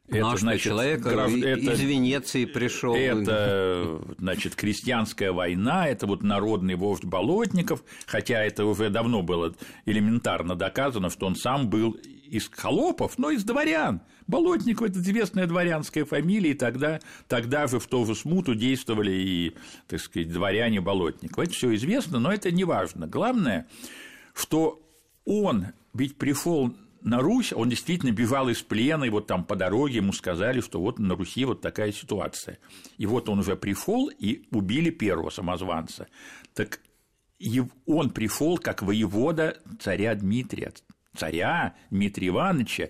Ну, 0.07 0.17
это, 0.17 0.31
а 0.31 0.37
значит, 0.37 0.63
человек 0.63 0.99
граф... 1.01 1.33
это, 1.33 1.71
из 1.71 1.79
Венеции 1.79 2.43
пришел. 2.43 2.95
Это, 2.95 4.01
значит, 4.17 4.55
крестьянская 4.55 5.31
война, 5.31 5.87
это 5.87 6.05
вот 6.05 6.21
народный 6.21 6.75
вождь 6.75 7.05
Болотников, 7.05 7.81
хотя 8.07 8.43
это 8.43 8.65
уже 8.65 8.89
давно 8.89 9.21
было 9.21 9.53
элементарно 9.85 10.55
доказано, 10.55 11.09
что 11.09 11.27
он 11.27 11.35
сам 11.35 11.69
был 11.69 11.97
из 12.31 12.49
холопов, 12.49 13.17
но 13.17 13.29
из 13.29 13.43
дворян. 13.43 14.01
Болотников– 14.25 14.87
это 14.89 14.99
известная 14.99 15.47
дворянская 15.47 16.05
фамилия, 16.05 16.51
и 16.51 16.53
тогда, 16.53 17.01
тогда 17.27 17.67
же 17.67 17.79
в 17.79 17.87
ту 17.87 18.05
же 18.05 18.15
смуту 18.15 18.55
действовали 18.55 19.11
и, 19.11 19.55
так 19.87 19.99
сказать, 19.99 20.31
дворяне 20.31 20.79
Болотникова. 20.79 21.43
Это 21.43 21.53
все 21.53 21.75
известно, 21.75 22.19
но 22.19 22.31
это 22.31 22.49
не 22.49 22.63
важно. 22.63 23.05
Главное, 23.05 23.67
что 24.33 24.81
он 25.25 25.67
ведь 25.93 26.17
пришел 26.17 26.73
на 27.01 27.19
Русь, 27.19 27.51
он 27.51 27.69
действительно 27.69 28.11
бежал 28.11 28.47
из 28.47 28.61
плена, 28.61 29.03
и 29.03 29.09
вот 29.09 29.27
там 29.27 29.43
по 29.43 29.57
дороге 29.57 29.97
ему 29.97 30.13
сказали, 30.13 30.61
что 30.61 30.79
вот 30.79 30.99
на 30.99 31.15
Руси 31.15 31.43
вот 31.43 31.59
такая 31.59 31.91
ситуация. 31.91 32.59
И 32.97 33.05
вот 33.05 33.27
он 33.27 33.39
уже 33.39 33.57
пришел 33.57 34.09
и 34.09 34.47
убили 34.51 34.89
первого 34.89 35.31
самозванца. 35.31 36.07
Так 36.53 36.79
он 37.85 38.11
пришел 38.11 38.57
как 38.57 38.83
воевода 38.83 39.57
царя 39.79 40.15
Дмитрия, 40.15 40.71
царя 41.15 41.75
Дмитрия 41.89 42.29
Ивановича, 42.29 42.89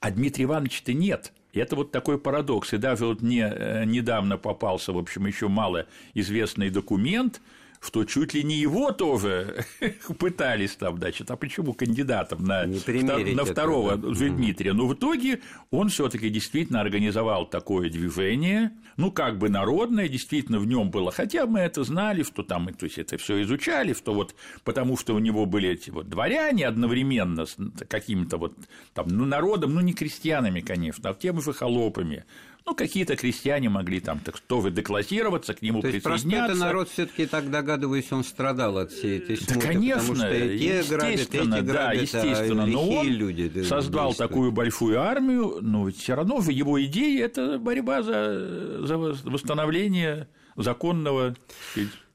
а 0.00 0.10
Дмитрия 0.10 0.44
Ивановича-то 0.44 0.92
нет. 0.92 1.32
Это 1.52 1.76
вот 1.76 1.92
такой 1.92 2.18
парадокс. 2.18 2.72
И 2.72 2.78
даже 2.78 3.06
вот 3.06 3.20
мне 3.22 3.52
э, 3.54 3.84
недавно 3.84 4.38
попался, 4.38 4.92
в 4.92 4.98
общем, 4.98 5.26
еще 5.26 5.48
мало 5.48 5.86
известный 6.14 6.70
документ– 6.70 7.40
что 7.82 8.04
чуть 8.04 8.32
ли 8.32 8.44
не 8.44 8.56
его 8.56 8.92
тоже 8.92 9.64
пытались 10.18 10.76
там, 10.76 10.98
значит, 10.98 11.30
а 11.30 11.36
почему 11.36 11.74
кандидатом 11.74 12.44
на, 12.44 12.64
на 12.64 13.44
второго 13.44 13.94
это, 13.94 14.08
да. 14.08 14.28
Дмитрия? 14.28 14.72
Но 14.72 14.86
в 14.86 14.94
итоге 14.94 15.40
он 15.70 15.88
все 15.88 16.08
таки 16.08 16.30
действительно 16.30 16.80
организовал 16.80 17.46
такое 17.46 17.90
движение, 17.90 18.72
ну, 18.96 19.10
как 19.10 19.38
бы 19.38 19.48
народное, 19.48 20.08
действительно 20.08 20.60
в 20.60 20.66
нем 20.66 20.90
было, 20.90 21.10
хотя 21.10 21.46
мы 21.46 21.60
это 21.60 21.82
знали, 21.82 22.22
что 22.22 22.44
там, 22.44 22.72
то 22.72 22.84
есть 22.84 22.98
это 22.98 23.18
все 23.18 23.42
изучали, 23.42 23.94
что 23.94 24.14
вот 24.14 24.34
потому 24.62 24.96
что 24.96 25.14
у 25.14 25.18
него 25.18 25.44
были 25.44 25.70
эти 25.70 25.90
вот 25.90 26.08
дворяне 26.08 26.68
одновременно 26.68 27.46
с 27.46 27.56
каким-то 27.88 28.36
вот 28.36 28.54
там, 28.94 29.08
ну, 29.08 29.24
народом, 29.24 29.74
ну, 29.74 29.80
не 29.80 29.92
крестьянами, 29.92 30.60
конечно, 30.60 31.10
а 31.10 31.14
тем 31.14 31.40
же 31.42 31.52
холопами, 31.52 32.24
ну, 32.64 32.74
какие-то 32.74 33.16
крестьяне 33.16 33.68
могли 33.68 34.00
там 34.00 34.20
так 34.20 34.38
тоже 34.40 34.70
деклассироваться, 34.70 35.54
к 35.54 35.62
нему 35.62 35.80
То 35.80 35.88
присоединяться. 35.90 36.18
есть 36.26 36.34
простой 36.34 36.58
народ 36.58 36.88
все 36.88 37.06
таки 37.06 37.26
так 37.26 37.50
догадываюсь, 37.50 38.10
он 38.12 38.24
страдал 38.24 38.78
от 38.78 38.92
всей 38.92 39.18
этой 39.18 39.36
смуты, 39.36 39.54
да, 39.54 39.66
конечно, 39.66 40.00
потому 40.00 40.16
что 40.16 40.34
и 40.34 40.58
те 40.58 40.82
грабят, 40.88 41.20
эти 41.20 41.36
грабят, 41.36 41.66
да, 41.66 41.92
естественно, 41.92 42.62
а 42.64 42.66
но 42.66 42.88
он 42.88 43.06
люди 43.08 43.62
создал 43.64 44.08
действуют. 44.08 44.30
такую 44.30 44.52
большую 44.52 45.00
армию, 45.00 45.58
но 45.60 45.90
все 45.90 46.14
равно 46.14 46.40
его 46.48 46.82
идея– 46.84 47.24
это 47.26 47.58
борьба 47.58 48.02
за, 48.02 48.86
за 48.86 48.96
восстановление 48.98 50.28
законного 50.56 51.34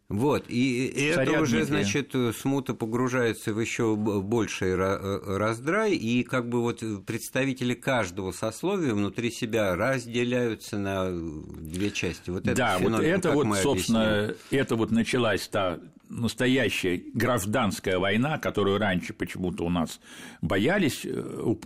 вот, 0.09 0.45
и 0.47 0.87
это 0.87 1.41
уже, 1.41 1.65
значит, 1.65 2.15
смута 2.33 2.73
погружается 2.73 3.53
в 3.53 3.59
еще 3.59 3.95
больший 3.95 4.75
раздрай, 4.75 5.95
и 5.95 6.23
как 6.23 6.47
бы 6.47 6.61
вот 6.61 6.81
представители 7.05 7.73
каждого 7.73 8.31
сословия 8.31 8.93
внутри 8.93 9.31
себя 9.31 9.75
разделяются 9.75 10.77
на 10.77 11.11
две 11.11 11.91
части. 11.91 12.29
Вот 12.29 12.43
да, 12.43 12.77
вот 12.79 13.01
это 13.01 13.31
вот, 13.31 13.57
собственно, 13.57 14.33
это 14.49 14.75
вот 14.77 14.91
началась 14.91 15.47
та 15.49 15.79
настоящая 16.09 17.01
гражданская 17.13 17.99
война, 17.99 18.37
которую 18.37 18.77
раньше 18.77 19.13
почему-то 19.13 19.65
у 19.65 19.69
нас 19.69 19.99
боялись 20.41 21.05
э, 21.05 21.11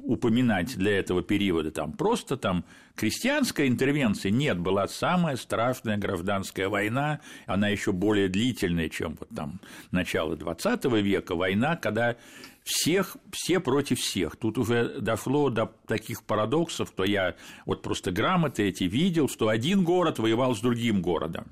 упоминать 0.04 0.78
для 0.78 0.98
этого 1.00 1.22
периода, 1.22 1.72
там 1.72 1.94
просто 1.94 2.38
там 2.38 2.66
крестьянской 2.96 3.68
интервенции 3.68 4.30
нет, 4.30 4.60
была 4.60 4.88
самая 4.88 5.36
страшная 5.36 5.98
гражданская 5.98 6.70
война, 6.70 7.22
она 7.46 7.70
еще 7.70 7.92
более 7.92 8.30
длительная, 8.30 8.90
чем 8.90 9.18
вот 9.20 9.30
там 9.36 9.60
начало 9.92 10.36
XX 10.36 11.02
века, 11.02 11.36
война, 11.36 11.76
когда 11.76 12.16
всех, 12.64 13.18
все 13.32 13.60
против 13.60 14.00
всех. 14.00 14.36
Тут 14.36 14.58
уже 14.58 15.00
дошло 15.00 15.50
до 15.50 15.72
таких 15.88 16.24
парадоксов, 16.24 16.90
что 16.90 17.04
я 17.04 17.36
вот 17.66 17.82
просто 17.82 18.12
грамоты 18.12 18.64
эти 18.64 18.84
видел, 18.84 19.28
что 19.28 19.50
один 19.50 19.84
город 19.84 20.20
воевал 20.20 20.56
с 20.56 20.60
другим 20.62 21.02
городом. 21.02 21.48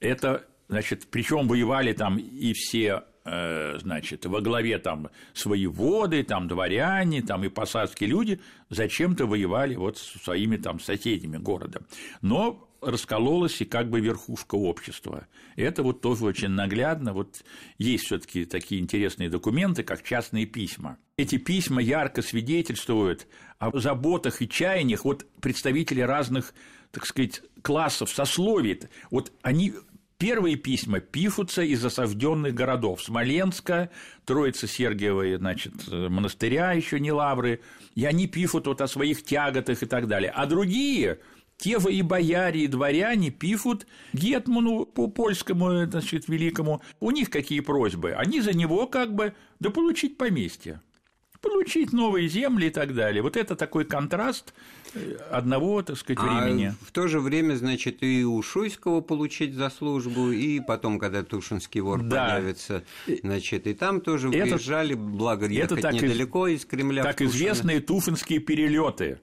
Это 0.00 0.46
Значит, 0.68 1.08
причем 1.10 1.48
воевали 1.48 1.92
там 1.92 2.18
и 2.18 2.52
все 2.52 3.04
э, 3.24 3.78
значит, 3.80 4.26
во 4.26 4.40
главе 4.40 4.78
там 4.78 5.08
свои 5.32 5.66
воды, 5.66 6.22
там 6.22 6.46
дворяне, 6.46 7.22
там 7.22 7.44
и 7.44 7.48
посадские 7.48 8.10
люди 8.10 8.40
зачем-то 8.68 9.26
воевали 9.26 9.76
вот 9.76 9.98
со 9.98 10.18
своими 10.18 10.56
там 10.56 10.78
соседями 10.78 11.38
города. 11.38 11.82
Но 12.20 12.68
раскололась 12.80 13.60
и 13.60 13.64
как 13.64 13.90
бы 13.90 14.00
верхушка 14.00 14.54
общества. 14.54 15.26
Это 15.56 15.82
вот 15.82 16.00
тоже 16.00 16.24
очень 16.24 16.50
наглядно. 16.50 17.12
Вот 17.12 17.42
есть 17.78 18.04
все 18.04 18.18
таки 18.18 18.44
такие 18.44 18.80
интересные 18.80 19.28
документы, 19.28 19.82
как 19.82 20.02
частные 20.04 20.46
письма. 20.46 20.98
Эти 21.16 21.38
письма 21.38 21.82
ярко 21.82 22.22
свидетельствуют 22.22 23.26
о 23.58 23.76
заботах 23.78 24.42
и 24.42 24.48
чаяниях 24.48 25.04
вот 25.04 25.26
представителей 25.40 26.04
разных 26.04 26.54
так 26.90 27.04
сказать, 27.04 27.42
классов, 27.62 28.10
сословий. 28.10 28.80
Вот 29.10 29.32
они 29.42 29.74
Первые 30.18 30.56
письма 30.56 30.98
пишутся 30.98 31.62
из 31.62 31.84
осажденных 31.84 32.52
городов 32.52 33.00
Смоленска, 33.00 33.88
Троицы 34.24 34.66
Сергиевой, 34.66 35.36
значит, 35.36 35.72
монастыря 35.86 36.72
еще 36.72 36.98
не 36.98 37.12
лавры, 37.12 37.60
и 37.94 38.04
они 38.04 38.26
пишут 38.26 38.66
вот 38.66 38.80
о 38.80 38.88
своих 38.88 39.22
тяготах 39.22 39.80
и 39.80 39.86
так 39.86 40.08
далее. 40.08 40.32
А 40.34 40.46
другие 40.46 41.20
те 41.56 41.78
же 41.78 41.92
и 41.92 42.02
бояре, 42.02 42.62
и 42.62 42.66
дворяне 42.66 43.30
пишут 43.30 43.86
Гетману 44.12 44.86
по 44.86 45.06
польскому, 45.06 45.86
значит, 45.86 46.26
великому. 46.26 46.82
У 46.98 47.12
них 47.12 47.30
какие 47.30 47.60
просьбы? 47.60 48.10
Они 48.12 48.40
за 48.40 48.52
него 48.56 48.88
как 48.88 49.14
бы 49.14 49.34
да 49.60 49.70
получить 49.70 50.18
поместье 50.18 50.80
получить 51.40 51.92
новые 51.92 52.28
земли 52.28 52.66
и 52.66 52.70
так 52.70 52.94
далее. 52.94 53.22
Вот 53.22 53.36
это 53.36 53.54
такой 53.56 53.84
контраст 53.84 54.54
одного, 55.30 55.82
так 55.82 55.96
сказать, 55.96 56.18
а 56.22 56.44
времени. 56.44 56.74
в 56.82 56.92
то 56.92 57.08
же 57.08 57.20
время, 57.20 57.54
значит, 57.54 58.02
и 58.02 58.24
у 58.24 58.42
Шуйского 58.42 59.00
получить 59.00 59.54
за 59.54 59.70
службу, 59.70 60.30
и 60.30 60.60
потом, 60.60 60.98
когда 60.98 61.22
Тушинский 61.22 61.80
вор 61.80 62.02
да. 62.02 62.34
появится, 62.34 62.84
значит, 63.22 63.66
и 63.66 63.74
там 63.74 64.00
тоже 64.00 64.28
это, 64.28 64.54
выезжали, 64.54 64.94
благо 64.94 65.46
ехать 65.46 65.78
это 65.78 65.92
недалеко 65.92 66.46
из, 66.46 66.60
из 66.60 66.66
Кремля. 66.66 67.02
Так 67.02 67.22
известные 67.22 67.80
туфинские 67.80 68.40
перелеты. 68.40 69.20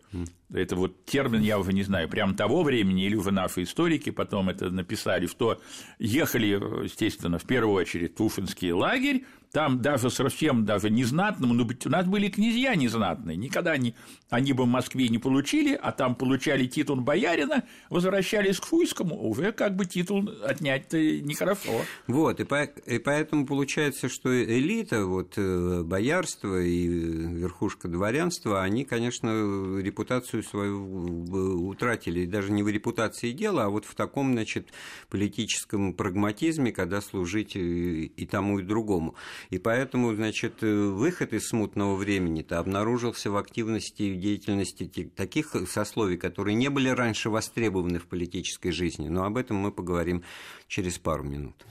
Это 0.53 0.75
вот 0.75 1.05
термин, 1.05 1.41
я 1.41 1.57
уже 1.57 1.73
не 1.73 1.83
знаю, 1.83 2.07
прям 2.07 2.35
того 2.35 2.63
времени, 2.63 3.05
или 3.05 3.15
уже 3.15 3.31
наши 3.31 3.63
историки 3.63 4.11
потом 4.11 4.49
это 4.49 4.69
написали, 4.69 5.27
что 5.27 5.59
ехали, 5.97 6.47
естественно, 6.83 7.39
в 7.39 7.45
первую 7.45 7.75
очередь 7.75 8.15
Туфинский 8.15 8.71
лагерь, 8.71 9.25
там 9.51 9.81
даже 9.81 10.09
совсем 10.09 10.65
даже 10.65 10.89
незнатному, 10.89 11.53
но 11.53 11.65
у 11.85 11.89
нас 11.89 12.05
были 12.05 12.29
князья 12.29 12.75
незнатные, 12.75 13.37
никогда 13.37 13.71
они, 13.71 13.95
они 14.29 14.53
бы 14.53 14.63
в 14.63 14.67
Москве 14.67 15.07
не 15.09 15.17
получили, 15.17 15.77
а 15.81 15.91
там 15.91 16.15
получали 16.15 16.65
титул 16.65 16.97
боярина, 16.97 17.63
возвращались 17.89 18.59
к 18.59 18.65
Фуйскому, 18.65 19.27
уже 19.27 19.51
как 19.51 19.75
бы 19.75 19.85
титул 19.85 20.29
отнять-то 20.43 20.97
нехорошо. 21.21 21.81
Вот, 22.07 22.39
и, 22.39 22.43
по, 22.43 22.63
и 22.63 22.99
поэтому 22.99 23.45
получается, 23.45 24.09
что 24.09 24.29
элита, 24.43 25.05
вот 25.05 25.33
э, 25.37 25.83
боярство 25.83 26.61
и 26.61 26.87
верхушка 26.87 27.87
дворянства, 27.87 28.63
они, 28.63 28.85
конечно, 28.85 29.79
репутацию 29.79 30.43
свою 30.43 31.67
утратили, 31.67 32.21
и 32.21 32.27
даже 32.27 32.51
не 32.51 32.63
в 32.63 32.69
репутации 32.69 33.31
дела, 33.31 33.65
а 33.65 33.69
вот 33.69 33.85
в 33.85 33.95
таком, 33.95 34.33
значит, 34.33 34.69
политическом 35.09 35.93
прагматизме, 35.93 36.71
когда 36.71 37.01
служить 37.01 37.55
и 37.55 38.27
тому, 38.29 38.59
и 38.59 38.63
другому. 38.63 39.15
И 39.49 39.57
поэтому, 39.57 40.13
значит, 40.15 40.61
выход 40.61 41.33
из 41.33 41.47
смутного 41.47 41.95
времени-то 41.95 42.59
обнаружился 42.59 43.31
в 43.31 43.37
активности 43.37 44.03
и 44.03 44.15
деятельности 44.15 44.85
таких 45.15 45.55
сословий, 45.69 46.17
которые 46.17 46.55
не 46.55 46.69
были 46.69 46.89
раньше 46.89 47.29
востребованы 47.29 47.99
в 47.99 48.07
политической 48.07 48.71
жизни. 48.71 49.07
Но 49.07 49.23
об 49.23 49.37
этом 49.37 49.57
мы 49.57 49.71
поговорим 49.71 50.23
через 50.67 50.97
пару 50.97 51.23
минут. 51.23 51.65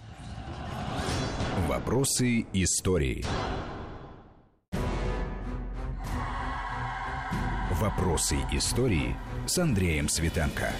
Вопросы 1.68 2.46
истории. 2.52 3.24
Вопросы 7.80 8.36
истории 8.52 9.16
с 9.46 9.58
Андреем 9.58 10.08
Светенко. 10.08 10.72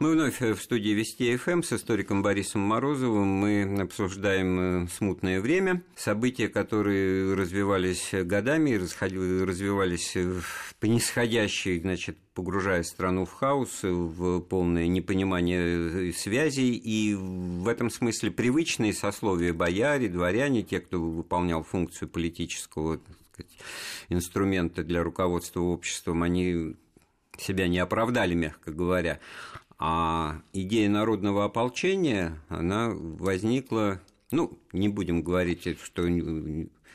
Мы 0.00 0.12
вновь 0.12 0.40
в 0.40 0.56
студии 0.62 0.94
Вести 0.94 1.36
ФМ 1.36 1.62
с 1.62 1.74
историком 1.74 2.22
Борисом 2.22 2.62
Морозовым. 2.62 3.28
Мы 3.28 3.82
обсуждаем 3.82 4.84
э, 4.84 4.88
смутное 4.88 5.42
время, 5.42 5.82
события, 5.94 6.48
которые 6.48 7.34
развивались 7.34 8.08
годами, 8.12 8.72
развивались 8.72 10.16
по 10.78 10.86
нисходящей, 10.86 11.78
значит, 11.80 12.16
погружая 12.32 12.82
страну 12.82 13.26
в 13.26 13.32
хаос, 13.34 13.80
в 13.82 14.40
полное 14.40 14.86
непонимание 14.86 16.08
э, 16.08 16.12
связей, 16.14 16.76
и 16.76 17.14
в 17.14 17.68
этом 17.68 17.90
смысле 17.90 18.30
привычные 18.30 18.94
сословия 18.94 19.52
бояре, 19.52 20.08
дворяне, 20.08 20.62
те, 20.62 20.80
кто 20.80 20.98
выполнял 20.98 21.62
функцию 21.62 22.08
политического 22.08 23.02
сказать, 23.34 23.52
инструмента 24.08 24.82
для 24.82 25.02
руководства 25.02 25.60
обществом, 25.60 26.22
они 26.22 26.74
себя 27.36 27.68
не 27.68 27.78
оправдали, 27.78 28.34
мягко 28.34 28.72
говоря. 28.72 29.20
А 29.82 30.42
идея 30.52 30.90
народного 30.90 31.46
ополчения, 31.46 32.38
она 32.50 32.90
возникла, 32.92 33.98
ну, 34.30 34.58
не 34.74 34.90
будем 34.90 35.22
говорить, 35.22 35.66
что 35.82 36.06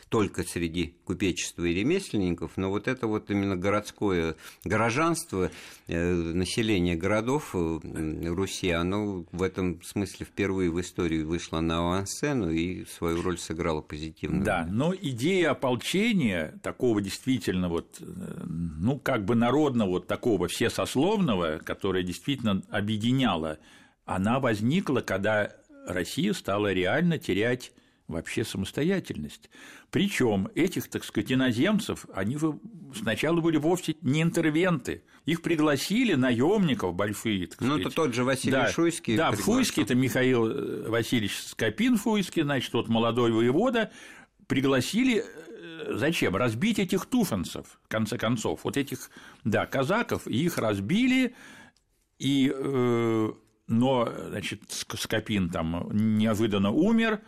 только 0.10 0.44
среди 0.44 0.96
купечества 1.04 1.66
и 1.66 1.74
ремесленников, 1.74 2.58
но 2.58 2.70
вот 2.70 2.88
это 2.88 3.08
вот 3.08 3.30
именно 3.32 3.56
городское 3.56 4.36
горожанство, 4.64 5.52
э, 5.88 6.14
население 6.14 6.96
городов 6.96 7.56
э, 7.56 7.80
Руси, 8.28 8.70
оно 8.70 9.26
в 9.32 9.42
этом 9.42 9.82
смысле 9.82 10.26
впервые 10.26 10.70
в 10.72 10.80
истории 10.80 11.24
вышло 11.24 11.60
на 11.60 11.80
авансцену 11.80 12.52
и 12.52 12.86
свою 12.86 13.22
роль 13.22 13.38
сыграло 13.38 13.82
позитивно. 13.82 14.44
Да, 14.44 14.68
но 14.70 14.94
идея 14.94 15.52
ополчения, 15.52 16.60
такого 16.62 17.02
действительно 17.02 17.68
вот, 17.68 17.98
э, 18.00 18.06
ну, 18.46 19.00
как 19.00 19.26
бы 19.26 19.36
народного, 19.36 19.90
вот 19.90 20.08
такого 20.08 20.48
всесословного, 20.48 21.60
которое 21.64 22.04
действительно 22.04 22.62
объединяло, 22.70 23.58
она 24.06 24.40
возникла, 24.40 25.02
когда 25.02 25.52
Россия 25.88 26.34
стала 26.34 26.72
реально 26.72 27.18
терять 27.18 27.72
вообще 28.08 28.44
самостоятельность. 28.44 29.50
Причем 29.90 30.50
этих, 30.56 30.88
так 30.90 31.04
сказать, 31.04 31.32
иноземцев, 31.32 32.06
они 32.14 32.38
сначала 32.94 33.42
были 33.42 33.58
вовсе 33.58 33.96
не 34.02 34.22
интервенты. 34.22 35.04
Их 35.26 35.42
пригласили 35.42 36.14
наемников 36.14 36.94
большие. 36.94 37.48
Так 37.48 37.62
ну, 37.62 37.80
это 37.80 37.90
тот 37.90 38.14
же 38.14 38.24
Василий 38.24 38.52
да, 38.52 38.72
Шуйский. 38.72 39.18
Да, 39.18 39.32
Фуйский, 39.32 39.84
это 39.84 39.96
Михаил 39.96 40.48
э, 40.48 40.90
Васильевич 40.90 41.40
Скопин 41.40 41.98
Фуйский, 41.98 42.44
значит, 42.44 42.72
вот 42.74 42.88
молодой 42.90 43.32
воевода, 43.32 43.92
пригласили 44.46 45.24
э, 45.24 45.94
зачем? 45.96 46.36
Разбить 46.36 46.78
этих 46.78 47.08
туфанцев, 47.08 47.66
в 47.84 47.88
конце 47.88 48.20
концов, 48.20 48.62
вот 48.64 48.78
этих, 48.78 49.10
да, 49.44 49.66
казаков, 49.66 50.28
их 50.28 50.60
разбили, 50.60 51.34
и, 52.20 52.54
э, 52.56 53.32
но, 53.68 54.14
значит, 54.30 54.62
Скопин 54.70 55.50
там 55.50 55.90
неожиданно 55.92 56.70
умер, 56.70 57.22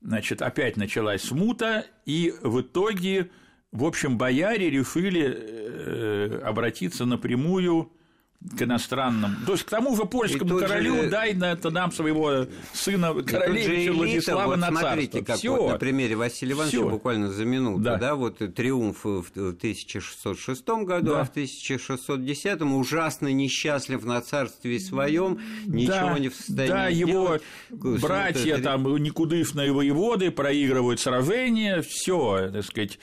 Значит, 0.00 0.40
опять 0.40 0.76
началась 0.76 1.22
смута, 1.22 1.86
и 2.06 2.32
в 2.42 2.62
итоге, 2.62 3.30
в 3.70 3.84
общем, 3.84 4.16
бояре 4.16 4.70
решили 4.70 5.26
э, 5.26 6.40
обратиться 6.42 7.04
напрямую 7.04 7.92
к 8.40 8.62
иностранным, 8.62 9.36
то 9.44 9.52
есть 9.52 9.64
к 9.64 9.68
тому 9.68 9.94
же 9.96 10.06
польскому 10.06 10.58
королю 10.58 11.02
же, 11.02 11.10
дай 11.10 11.34
на 11.34 11.52
это 11.52 11.70
нам 11.70 11.92
своего 11.92 12.46
сына 12.72 13.12
королевича 13.22 13.92
Владислава 13.92 14.46
вот 14.52 14.58
на 14.58 14.68
смотрите, 14.68 15.22
как 15.22 15.36
Всё. 15.36 15.56
вот 15.56 15.72
на 15.72 15.78
примере 15.78 16.16
Василия 16.16 16.54
Ивановича 16.54 16.78
Всё. 16.78 16.88
буквально 16.88 17.30
за 17.30 17.44
минуту, 17.44 17.82
да. 17.82 17.96
да, 17.96 18.14
вот 18.14 18.38
триумф 18.38 19.04
в 19.04 19.26
1606 19.34 20.68
году, 20.84 21.10
да. 21.10 21.20
а 21.20 21.24
в 21.24 21.30
1610 21.30 22.62
ужасно 22.62 23.28
несчастлив 23.28 24.04
на 24.04 24.20
царстве 24.22 24.80
своем, 24.80 25.38
ничего 25.66 25.92
да, 25.92 26.18
не 26.18 26.28
в 26.30 26.34
состоянии 26.34 26.72
Да, 26.72 26.88
его 26.88 27.38
делать. 27.70 28.00
братья 28.00 28.54
это... 28.54 28.62
там 28.62 28.96
никудышные 28.96 29.70
воеводы 29.70 30.30
проигрывают 30.30 30.98
сражения, 30.98 31.82
все, 31.82 32.50
так 32.50 32.64
сказать, 32.64 32.98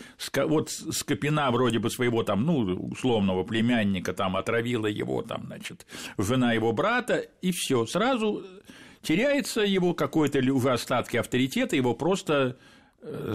вот 0.49 0.71
Скопина 0.71 1.51
вроде 1.51 1.77
бы 1.77 1.91
своего 1.91 2.23
там, 2.23 2.43
ну, 2.43 2.89
условного 2.91 3.43
племянника 3.43 4.13
там 4.13 4.35
отравила 4.35 4.87
его 4.87 5.21
там, 5.27 5.43
значит, 5.45 5.85
жена 6.17 6.53
его 6.53 6.71
брата, 6.73 7.25
и 7.41 7.51
все, 7.51 7.85
сразу 7.85 8.45
теряется 9.01 9.61
его 9.61 9.93
какой-то 9.93 10.39
уже 10.51 10.71
остатки 10.71 11.17
авторитета, 11.17 11.75
его 11.75 11.93
просто 11.93 12.57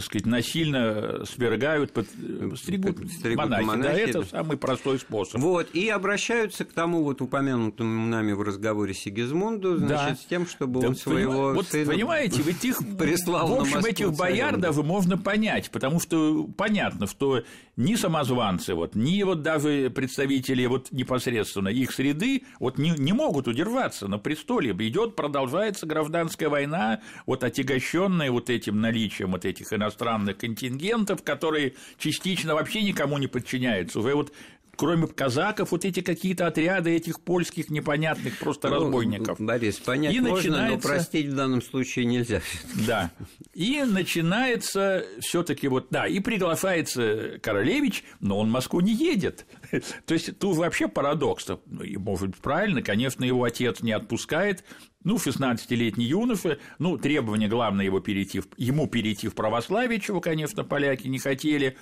сказать, 0.01 0.27
насильно 0.27 1.25
свергают, 1.25 1.93
под, 1.93 2.07
э, 2.17 2.51
стригут, 2.57 2.99
стригут 3.11 3.45
монахи. 3.45 3.65
монахи. 3.65 3.93
Да, 3.93 3.99
это 3.99 4.25
самый 4.25 4.57
простой 4.57 4.99
способ. 4.99 5.41
Вот, 5.41 5.71
и 5.73 5.89
обращаются 5.89 6.65
к 6.65 6.73
тому 6.73 7.03
вот 7.03 7.21
упомянутому 7.21 8.07
нами 8.07 8.33
в 8.33 8.43
разговоре 8.43 8.95
Сигизмунду, 8.95 9.77
значит, 9.79 10.09
да. 10.09 10.17
с 10.17 10.25
тем, 10.25 10.47
чтобы 10.47 10.81
да, 10.81 10.89
он 10.89 10.97
своего 10.97 11.53
вот, 11.53 11.69
сына 11.69 11.93
понимаете, 11.93 12.43
ведь 12.43 12.65
их, 12.65 12.79
прислал 12.99 13.49
в 13.49 13.61
общем, 13.61 13.79
этих 13.79 14.13
бояр 14.13 14.57
даже 14.57 14.83
можно 14.83 15.19
понять, 15.19 15.71
потому 15.71 16.01
что 16.01 16.45
понятно, 16.57 17.07
что 17.07 17.43
ни 17.77 17.95
самозванцы, 17.95 18.75
вот, 18.75 18.95
ни 18.95 19.23
вот 19.23 19.43
даже 19.43 19.91
представители 19.91 20.67
вот 20.67 20.93
непосредственно 20.93 21.69
их 21.69 21.93
среды 21.93 22.45
вот 22.59 22.79
не, 22.79 22.91
не 22.91 23.13
могут 23.13 23.49
удержаться 23.49 24.09
на 24.09 24.19
престоле. 24.19 24.73
Идет, 24.73 25.17
продолжается 25.17 25.87
гражданская 25.87 26.49
война, 26.49 27.01
вот 27.25 27.45
отягощенная 27.45 28.31
вот 28.31 28.51
этим 28.51 28.81
наличием 28.81 29.31
вот 29.33 29.45
этих 29.45 29.62
этих 29.62 29.72
иностранных 29.72 30.38
контингентов, 30.38 31.22
которые 31.22 31.75
частично 31.98 32.55
вообще 32.55 32.83
никому 32.83 33.18
не 33.18 33.27
подчиняются. 33.27 34.01
Уже 34.01 34.14
вот 34.14 34.33
кроме 34.75 35.07
казаков, 35.07 35.70
вот 35.72 35.85
эти 35.85 36.01
какие-то 36.01 36.46
отряды 36.46 36.90
этих 36.90 37.20
польских 37.20 37.70
непонятных 37.70 38.38
просто 38.38 38.68
ну, 38.68 38.77
разбойников. 38.77 39.38
Борис, 39.38 39.77
понять 39.77 40.14
и 40.14 40.20
можно, 40.20 40.37
начинается... 40.37 40.88
но 40.88 40.94
простить 40.94 41.27
в 41.27 41.35
данном 41.35 41.62
случае 41.62 42.07
нельзя. 42.07 42.40
Да. 42.87 43.11
И 43.53 43.83
начинается 43.83 45.05
все 45.20 45.42
таки 45.42 45.68
вот, 45.68 45.88
да, 45.90 46.07
и 46.07 46.20
приглашается 46.20 47.38
Королевич, 47.42 48.03
но 48.20 48.38
он 48.38 48.48
в 48.48 48.51
Москву 48.51 48.81
не 48.81 48.94
едет. 48.94 49.46
То 50.07 50.14
есть 50.14 50.38
тут 50.38 50.57
вообще 50.57 50.88
парадокс. 50.88 51.46
Ну, 51.66 51.85
может 51.98 52.29
быть, 52.29 52.40
правильно, 52.40 52.83
конечно, 52.83 53.25
его 53.25 53.44
отец 53.44 53.83
не 53.83 53.92
отпускает, 53.92 54.64
ну, 55.05 55.17
16-летний 55.17 56.05
юноша, 56.05 56.59
ну, 56.79 56.99
требование 56.99 57.49
главное 57.49 57.85
его 57.85 58.01
перейти, 58.01 58.43
ему 58.57 58.87
перейти 58.87 59.29
в 59.29 59.35
православие, 59.35 60.01
чего, 60.01 60.21
конечно, 60.21 60.65
поляки 60.65 61.09
не 61.09 61.19
хотели, 61.19 61.77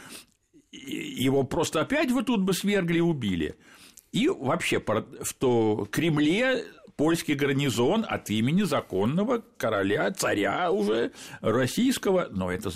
его 0.72 1.42
просто 1.42 1.80
опять 1.80 2.10
вы 2.10 2.22
тут 2.22 2.42
бы 2.42 2.52
свергли 2.52 2.98
и 2.98 3.02
убили. 3.02 3.56
И 4.12 4.28
вообще 4.28 4.80
в 4.80 5.34
то 5.38 5.86
Кремле 5.90 6.64
польский 6.96 7.34
гарнизон 7.34 8.04
от 8.06 8.28
имени 8.28 8.62
законного 8.62 9.42
короля, 9.56 10.10
царя 10.10 10.70
уже 10.70 11.12
российского, 11.40 12.28
но 12.30 12.50
это 12.50 12.70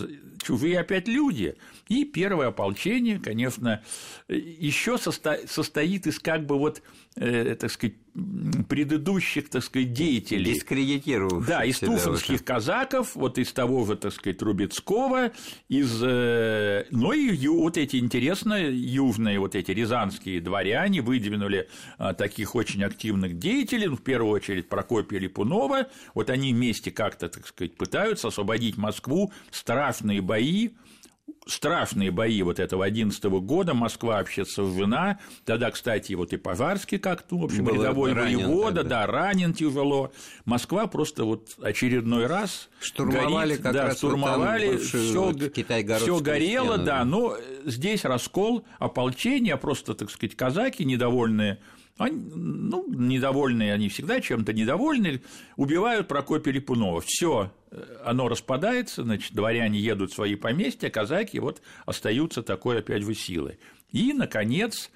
чужие 0.44 0.78
опять 0.78 1.08
люди. 1.08 1.56
И 1.88 2.04
первое 2.04 2.48
ополчение, 2.48 3.18
конечно, 3.18 3.82
еще 4.28 4.98
состоит 4.98 6.06
из 6.06 6.18
как 6.18 6.46
бы 6.46 6.58
вот, 6.58 6.82
э, 7.16 7.56
так 7.56 7.70
сказать, 7.70 7.94
предыдущих, 8.68 9.48
так 9.48 9.64
сказать, 9.64 9.92
деятелей. 9.92 10.54
Дискредитировавших 10.54 11.48
Да, 11.48 11.64
из 11.64 11.80
туфанских 11.80 12.36
уже. 12.36 12.44
казаков, 12.44 13.16
вот 13.16 13.38
из 13.38 13.52
того 13.52 13.84
же, 13.86 13.96
так 13.96 14.12
сказать, 14.12 14.38
Трубецкого, 14.38 15.32
из, 15.68 16.00
э, 16.02 16.84
ну 16.90 17.12
и 17.12 17.46
вот 17.48 17.76
эти 17.76 17.96
интересные 17.96 18.72
южные, 18.72 19.40
вот 19.40 19.56
эти 19.56 19.72
рязанские 19.72 20.40
дворяне 20.40 21.02
выдвинули 21.02 21.68
а, 21.98 22.14
таких 22.14 22.54
очень 22.54 22.84
активных 22.84 23.38
деятелей, 23.38 23.88
ну, 23.88 23.96
в 23.96 24.02
первую 24.02 24.32
очередь 24.32 24.68
Прокопия 24.68 25.18
Липунова, 25.18 25.88
вот 26.14 26.30
они 26.30 26.52
вместе 26.52 26.90
как-то, 26.92 27.28
так 27.28 27.46
сказать, 27.46 27.76
пытаются 27.76 28.28
освободить 28.28 28.76
Москву, 28.76 29.32
страшные 29.50 30.20
бои, 30.20 30.33
страшные 31.46 32.10
бои 32.10 32.42
вот 32.42 32.58
этого 32.58 32.84
11 32.84 33.22
года, 33.24 33.74
Москва 33.74 34.16
вообще 34.16 34.44
сожжена, 34.44 35.18
тогда, 35.44 35.70
кстати, 35.70 36.12
вот 36.14 36.32
и 36.32 36.36
Пожарский 36.36 36.98
как-то, 36.98 37.38
в 37.38 37.44
общем, 37.44 37.64
Был 37.64 37.74
рядовой 37.74 38.14
воевода, 38.14 38.82
да, 38.82 39.06
ранен 39.06 39.52
тяжело, 39.52 40.12
Москва 40.44 40.86
просто 40.86 41.24
вот 41.24 41.50
очередной 41.60 42.26
раз 42.26 42.68
штурмовали 42.80 43.50
горит, 43.50 43.62
как 43.62 43.72
да, 43.72 43.84
раз 43.86 43.98
штурмовали, 43.98 44.76
все, 44.78 45.32
горело, 46.20 46.74
стену, 46.74 46.84
да, 46.84 46.98
да, 46.98 47.04
но 47.04 47.36
здесь 47.64 48.04
раскол, 48.04 48.64
ополчение, 48.78 49.56
просто, 49.56 49.94
так 49.94 50.10
сказать, 50.10 50.36
казаки 50.36 50.84
недовольные 50.84 51.58
они, 51.96 52.16
ну, 52.34 52.86
недовольные, 52.88 53.72
они 53.72 53.88
всегда 53.88 54.20
чем-то 54.20 54.52
недовольны, 54.52 55.22
убивают 55.56 56.08
Прокопия 56.08 56.52
Липунова. 56.52 57.00
Все, 57.00 57.52
э, 57.70 57.82
оно 58.04 58.28
распадается, 58.28 59.04
значит, 59.04 59.32
дворяне 59.32 59.78
едут 59.78 60.10
в 60.10 60.14
свои 60.14 60.34
поместья, 60.34 60.90
казаки 60.90 61.38
вот 61.38 61.62
остаются 61.86 62.42
такой 62.42 62.80
опять 62.80 63.04
же 63.04 63.14
силой. 63.14 63.58
И, 63.92 64.12
наконец, 64.12 64.90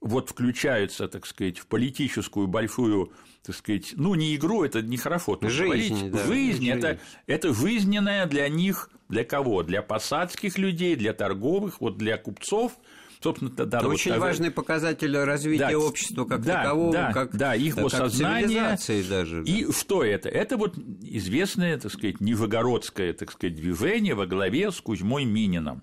вот 0.00 0.30
включаются, 0.30 1.08
так 1.08 1.26
сказать, 1.26 1.58
в 1.58 1.66
политическую 1.66 2.46
большую, 2.46 3.12
так 3.42 3.56
сказать, 3.56 3.94
ну, 3.96 4.14
не 4.14 4.36
игру, 4.36 4.62
это 4.62 4.82
нехорошо 4.82 5.34
тут 5.34 5.50
жизнь, 5.50 6.10
да, 6.10 6.24
жизнь, 6.24 6.62
жизнь. 6.62 6.70
Это, 6.70 7.00
это 7.26 7.52
жизненная 7.52 8.26
для 8.26 8.48
них, 8.48 8.90
для 9.08 9.24
кого? 9.24 9.64
Для 9.64 9.82
посадских 9.82 10.56
людей, 10.56 10.94
для 10.94 11.14
торговых, 11.14 11.80
вот 11.80 11.98
для 11.98 12.16
купцов– 12.16 12.74
собственно, 13.22 13.50
да, 13.50 13.78
Это 13.78 13.86
вот 13.86 13.94
очень 13.94 14.12
так... 14.12 14.20
важный 14.20 14.50
показатель 14.50 15.16
развития 15.16 15.70
да, 15.70 15.78
общества 15.78 16.24
как 16.24 16.42
да, 16.42 16.62
такового, 16.62 16.92
да, 16.92 17.12
как, 17.12 17.36
да, 17.36 17.54
их 17.54 17.74
как 17.76 17.90
сознание 17.90 18.76
даже. 19.08 19.42
И 19.44 19.66
да. 19.66 19.72
что 19.72 20.04
это? 20.04 20.28
Это 20.28 20.56
вот 20.56 20.76
известное, 21.02 21.78
так 21.78 21.92
сказать, 21.92 22.20
Нижегородское, 22.20 23.12
так 23.12 23.30
сказать, 23.30 23.54
движение 23.56 24.14
во 24.14 24.26
главе 24.26 24.70
с 24.70 24.80
Кузьмой 24.80 25.24
Мининым. 25.24 25.82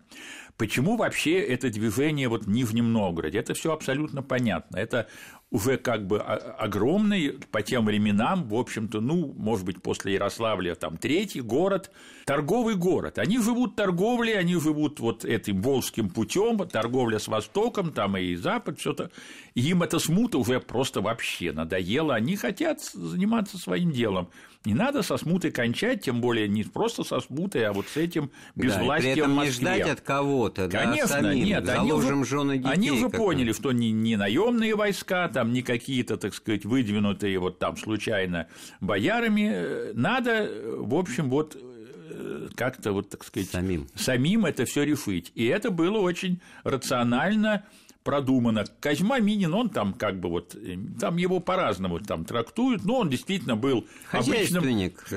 Почему 0.58 0.97
вообще 0.97 1.39
это 1.39 1.69
движение 1.69 2.28
вот 2.30 2.45
в 2.45 2.50
Нижнем 2.50 2.91
Новгороде? 2.91 3.38
Это 3.38 3.54
все 3.54 3.71
абсолютно 3.71 4.23
понятно. 4.23 4.78
Это 4.78 5.08
уже 5.50 5.78
как 5.78 6.06
бы 6.08 6.20
огромный 6.20 7.40
по 7.52 7.62
тем 7.62 7.86
временам, 7.86 8.48
в 8.50 8.56
общем-то, 8.56 9.00
ну, 9.00 9.34
может 9.38 9.66
быть, 9.66 9.82
после 9.82 10.14
Ярославля, 10.16 10.76
там, 10.76 10.98
третий 10.98 11.40
город, 11.40 11.90
торговый 12.26 12.76
город. 12.76 13.18
Они 13.18 13.40
живут 13.40 13.78
торговлей, 13.78 14.38
они 14.38 14.56
живут 14.56 15.00
вот 15.00 15.24
этим 15.24 15.62
Волжским 15.62 16.10
путем, 16.10 16.58
торговля 16.68 17.18
с 17.18 17.30
Востоком, 17.30 17.94
там 17.94 18.18
и 18.18 18.36
Запад, 18.36 18.80
все 18.80 18.92
это. 18.92 19.10
Им 19.56 19.84
эта 19.84 20.00
смута 20.00 20.38
уже 20.38 20.60
просто 20.60 21.00
вообще 21.00 21.54
надоела. 21.54 22.16
Они 22.16 22.36
хотят 22.36 22.82
заниматься 22.82 23.58
своим 23.58 23.92
делом. 23.92 24.30
Не 24.66 24.74
надо 24.74 25.02
со 25.02 25.16
смутой 25.16 25.52
кончать, 25.52 26.04
тем 26.04 26.20
более 26.20 26.50
не 26.50 26.64
просто 26.64 27.06
со 27.06 27.22
смутой, 27.22 27.66
а 27.66 27.72
вот 27.72 27.88
с 27.88 27.96
этим 27.96 28.32
безвластием 28.54 28.88
да, 28.88 28.98
при 28.98 29.22
этом 29.22 29.32
Москве. 29.32 29.48
не 29.48 29.52
ждать 29.52 29.90
от 29.90 30.02
кого-то, 30.02 30.68
Конечно, 30.68 31.22
да, 31.22 31.22
самим, 31.22 31.46
нет, 31.46 31.70
они 31.70 31.94
уже, 31.94 32.14
детей, 32.58 32.70
они 32.70 32.92
уже 32.92 33.08
поняли, 33.08 33.54
что 33.54 33.72
не, 33.72 33.92
не 33.92 34.18
наемные 34.18 34.76
войска, 34.76 35.30
там 35.38 35.54
не 35.54 35.62
какие-то, 35.62 36.17
так 36.17 36.34
сказать, 36.34 36.65
выдвинутые 36.65 37.38
вот 37.38 37.60
там 37.60 37.78
случайно 37.78 38.47
боярами, 38.82 39.93
надо, 39.93 40.50
в 40.80 40.95
общем, 40.95 41.30
вот 41.30 41.56
э, 41.56 42.47
как-то 42.56 42.91
вот, 42.91 43.12
так 43.12 43.23
сказать, 43.23 43.47
самим, 43.47 43.88
самим 43.93 44.47
это 44.47 44.65
все 44.65 44.82
решить. 44.82 45.32
И 45.36 45.45
это 45.45 45.69
было 45.69 46.00
очень 46.00 46.41
рационально 46.63 47.65
продумано. 48.08 48.63
Козьма 48.80 49.20
Минин, 49.20 49.54
он 49.54 49.70
там 49.70 49.93
как 49.93 50.17
бы 50.22 50.30
вот, 50.30 50.56
э, 50.56 50.78
там 50.98 51.17
его 51.17 51.41
по-разному 51.41 52.00
там 52.00 52.24
трактуют, 52.24 52.86
но 52.86 53.00
он 53.00 53.10
действительно 53.10 53.58
был 53.58 53.86
обычным... 54.12 54.63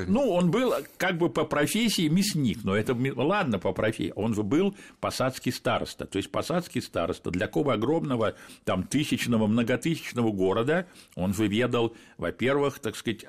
Ну, 0.08 0.28
он 0.28 0.50
был 0.50 0.74
как 0.96 1.16
бы 1.16 1.30
по 1.30 1.44
профессии 1.44 2.08
мясник, 2.08 2.64
но 2.64 2.76
это, 2.76 2.96
ладно, 3.14 3.60
по 3.60 3.72
профессии, 3.72 4.12
он 4.16 4.34
же 4.34 4.42
был 4.42 4.74
посадский 4.98 5.52
староста, 5.52 6.04
то 6.04 6.16
есть 6.16 6.32
посадский 6.32 6.82
староста 6.82 7.30
для 7.30 7.46
такого 7.46 7.74
огромного 7.74 8.34
там 8.64 8.82
тысячного, 8.82 9.46
многотысячного 9.46 10.32
города, 10.32 10.88
он 11.14 11.32
же 11.32 11.46
ведал, 11.46 11.94
во-первых, 12.18 12.80
так 12.80 12.96
сказать, 12.96 13.24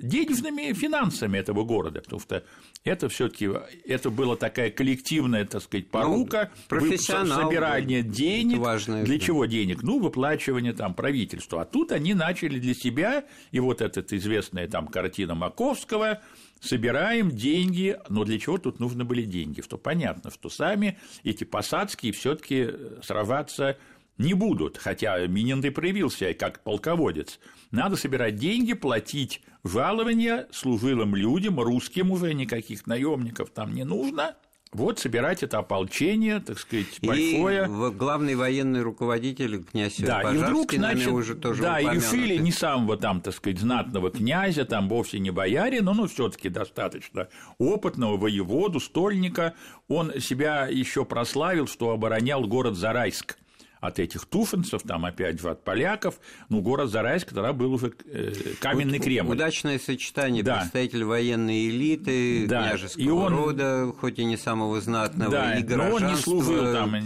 денежными 0.00 0.72
финансами 0.72 1.38
этого 1.38 1.64
города, 1.64 2.00
потому 2.00 2.20
что 2.20 2.44
это 2.84 3.08
все-таки 3.08 3.50
это 3.86 4.10
была 4.10 4.36
такая 4.36 4.70
коллективная, 4.70 5.44
так 5.44 5.62
сказать, 5.62 5.86
ну, 5.86 6.00
порука, 6.00 6.50
ну, 6.70 6.96
собирание 6.96 8.02
денег. 8.02 8.58
Важно, 8.58 9.02
для 9.04 9.18
да. 9.18 9.24
чего 9.24 9.46
денег? 9.46 9.82
Ну, 9.82 9.98
выплачивание 10.00 10.72
там 10.72 10.94
правительству. 10.94 11.58
А 11.58 11.64
тут 11.64 11.92
они 11.92 12.14
начали 12.14 12.58
для 12.58 12.74
себя, 12.74 13.24
и 13.50 13.60
вот 13.60 13.80
эта 13.80 14.00
известная 14.16 14.68
там 14.68 14.88
картина 14.88 15.34
Маковского, 15.34 16.20
собираем 16.60 17.30
деньги, 17.30 17.98
но 18.08 18.24
для 18.24 18.38
чего 18.38 18.58
тут 18.58 18.80
нужны 18.80 19.04
были 19.04 19.22
деньги? 19.22 19.60
Что 19.60 19.78
понятно, 19.78 20.30
что 20.30 20.48
сами 20.48 20.98
эти 21.24 21.44
посадские 21.44 22.12
все-таки 22.12 22.68
сражаться 23.02 23.76
не 24.18 24.34
будут, 24.34 24.76
хотя 24.76 25.26
Минин 25.26 25.60
и 25.60 25.70
проявился 25.70 26.34
как 26.34 26.62
полководец. 26.62 27.38
Надо 27.70 27.96
собирать 27.96 28.36
деньги, 28.36 28.74
платить 28.74 29.42
жалования 29.64 30.46
служилым 30.52 31.14
людям, 31.14 31.60
русским 31.60 32.10
уже, 32.10 32.34
никаких 32.34 32.86
наемников 32.86 33.50
там 33.50 33.74
не 33.74 33.84
нужно. 33.84 34.36
Вот 34.70 34.98
собирать 34.98 35.42
это 35.42 35.58
ополчение, 35.58 36.40
так 36.40 36.58
сказать, 36.58 37.00
большое. 37.00 37.64
И 37.64 37.96
главный 37.96 38.34
военный 38.34 38.82
руководитель 38.82 39.64
князь 39.64 39.96
да, 39.98 40.20
и 40.30 40.36
вдруг, 40.36 40.72
значит, 40.74 41.08
уже 41.08 41.34
тоже 41.36 41.62
Да, 41.62 41.80
и 41.80 41.86
решили 41.86 42.36
не 42.36 42.52
самого 42.52 42.98
там, 42.98 43.22
так 43.22 43.34
сказать, 43.34 43.58
знатного 43.58 44.10
князя, 44.10 44.66
там 44.66 44.90
вовсе 44.90 45.20
не 45.20 45.30
боярин, 45.30 45.86
но 45.86 45.94
ну, 45.94 46.06
все 46.06 46.28
таки 46.28 46.50
достаточно 46.50 47.28
опытного 47.56 48.18
воеводу, 48.18 48.78
стольника. 48.78 49.54
Он 49.88 50.20
себя 50.20 50.66
еще 50.66 51.06
прославил, 51.06 51.66
что 51.66 51.90
оборонял 51.90 52.46
город 52.46 52.76
Зарайск 52.76 53.38
от 53.80 53.98
этих 53.98 54.24
туфанцев, 54.26 54.82
там 54.82 55.04
опять 55.04 55.40
же 55.40 55.50
от 55.50 55.64
поляков, 55.64 56.18
ну, 56.48 56.60
город 56.60 56.90
Зарайск 56.90 57.28
тогда 57.28 57.52
был 57.52 57.74
уже 57.74 57.92
э, 58.06 58.32
каменный 58.60 58.98
Кремль. 58.98 59.34
Удачное 59.34 59.78
сочетание 59.78 60.42
да. 60.42 60.60
представитель 60.60 61.04
военной 61.04 61.68
элиты, 61.68 62.46
да. 62.46 62.68
княжеского 62.68 63.02
и 63.02 63.08
он... 63.08 63.34
рода, 63.34 63.92
хоть 64.00 64.18
и 64.18 64.24
не 64.24 64.36
самого 64.36 64.80
знатного, 64.80 65.30
да, 65.30 65.58
и 65.58 65.62
но 65.62 65.90
он 65.90 66.06
не 66.06 66.16
служил 66.16 66.72
там 66.72 66.96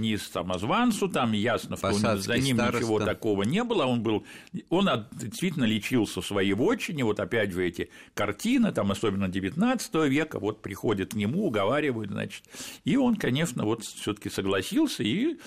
ни 0.00 0.16
самозванцу, 0.16 1.08
там 1.08 1.32
ясно, 1.32 1.76
что 1.76 2.16
за 2.16 2.38
ним 2.38 2.56
староста. 2.56 2.78
ничего 2.78 3.00
такого 3.00 3.42
не 3.42 3.62
было, 3.64 3.84
он 3.84 4.02
был, 4.02 4.24
он 4.68 4.88
действительно 5.12 5.64
лечился 5.64 6.20
в 6.20 6.26
своей 6.26 6.54
вотчине, 6.54 7.04
вот 7.04 7.20
опять 7.20 7.52
же 7.52 7.66
эти 7.66 7.90
картины, 8.14 8.72
там 8.72 8.90
особенно 8.90 9.28
19 9.28 9.94
века, 10.08 10.38
вот 10.38 10.62
приходят 10.62 11.12
к 11.12 11.14
нему, 11.14 11.46
уговаривают, 11.46 12.10
значит, 12.10 12.44
и 12.84 12.96
он, 12.96 13.16
конечно, 13.16 13.64
вот 13.64 13.84
все 13.84 14.14
таки 14.14 14.30
согласился 14.30 15.02
и 15.02 15.38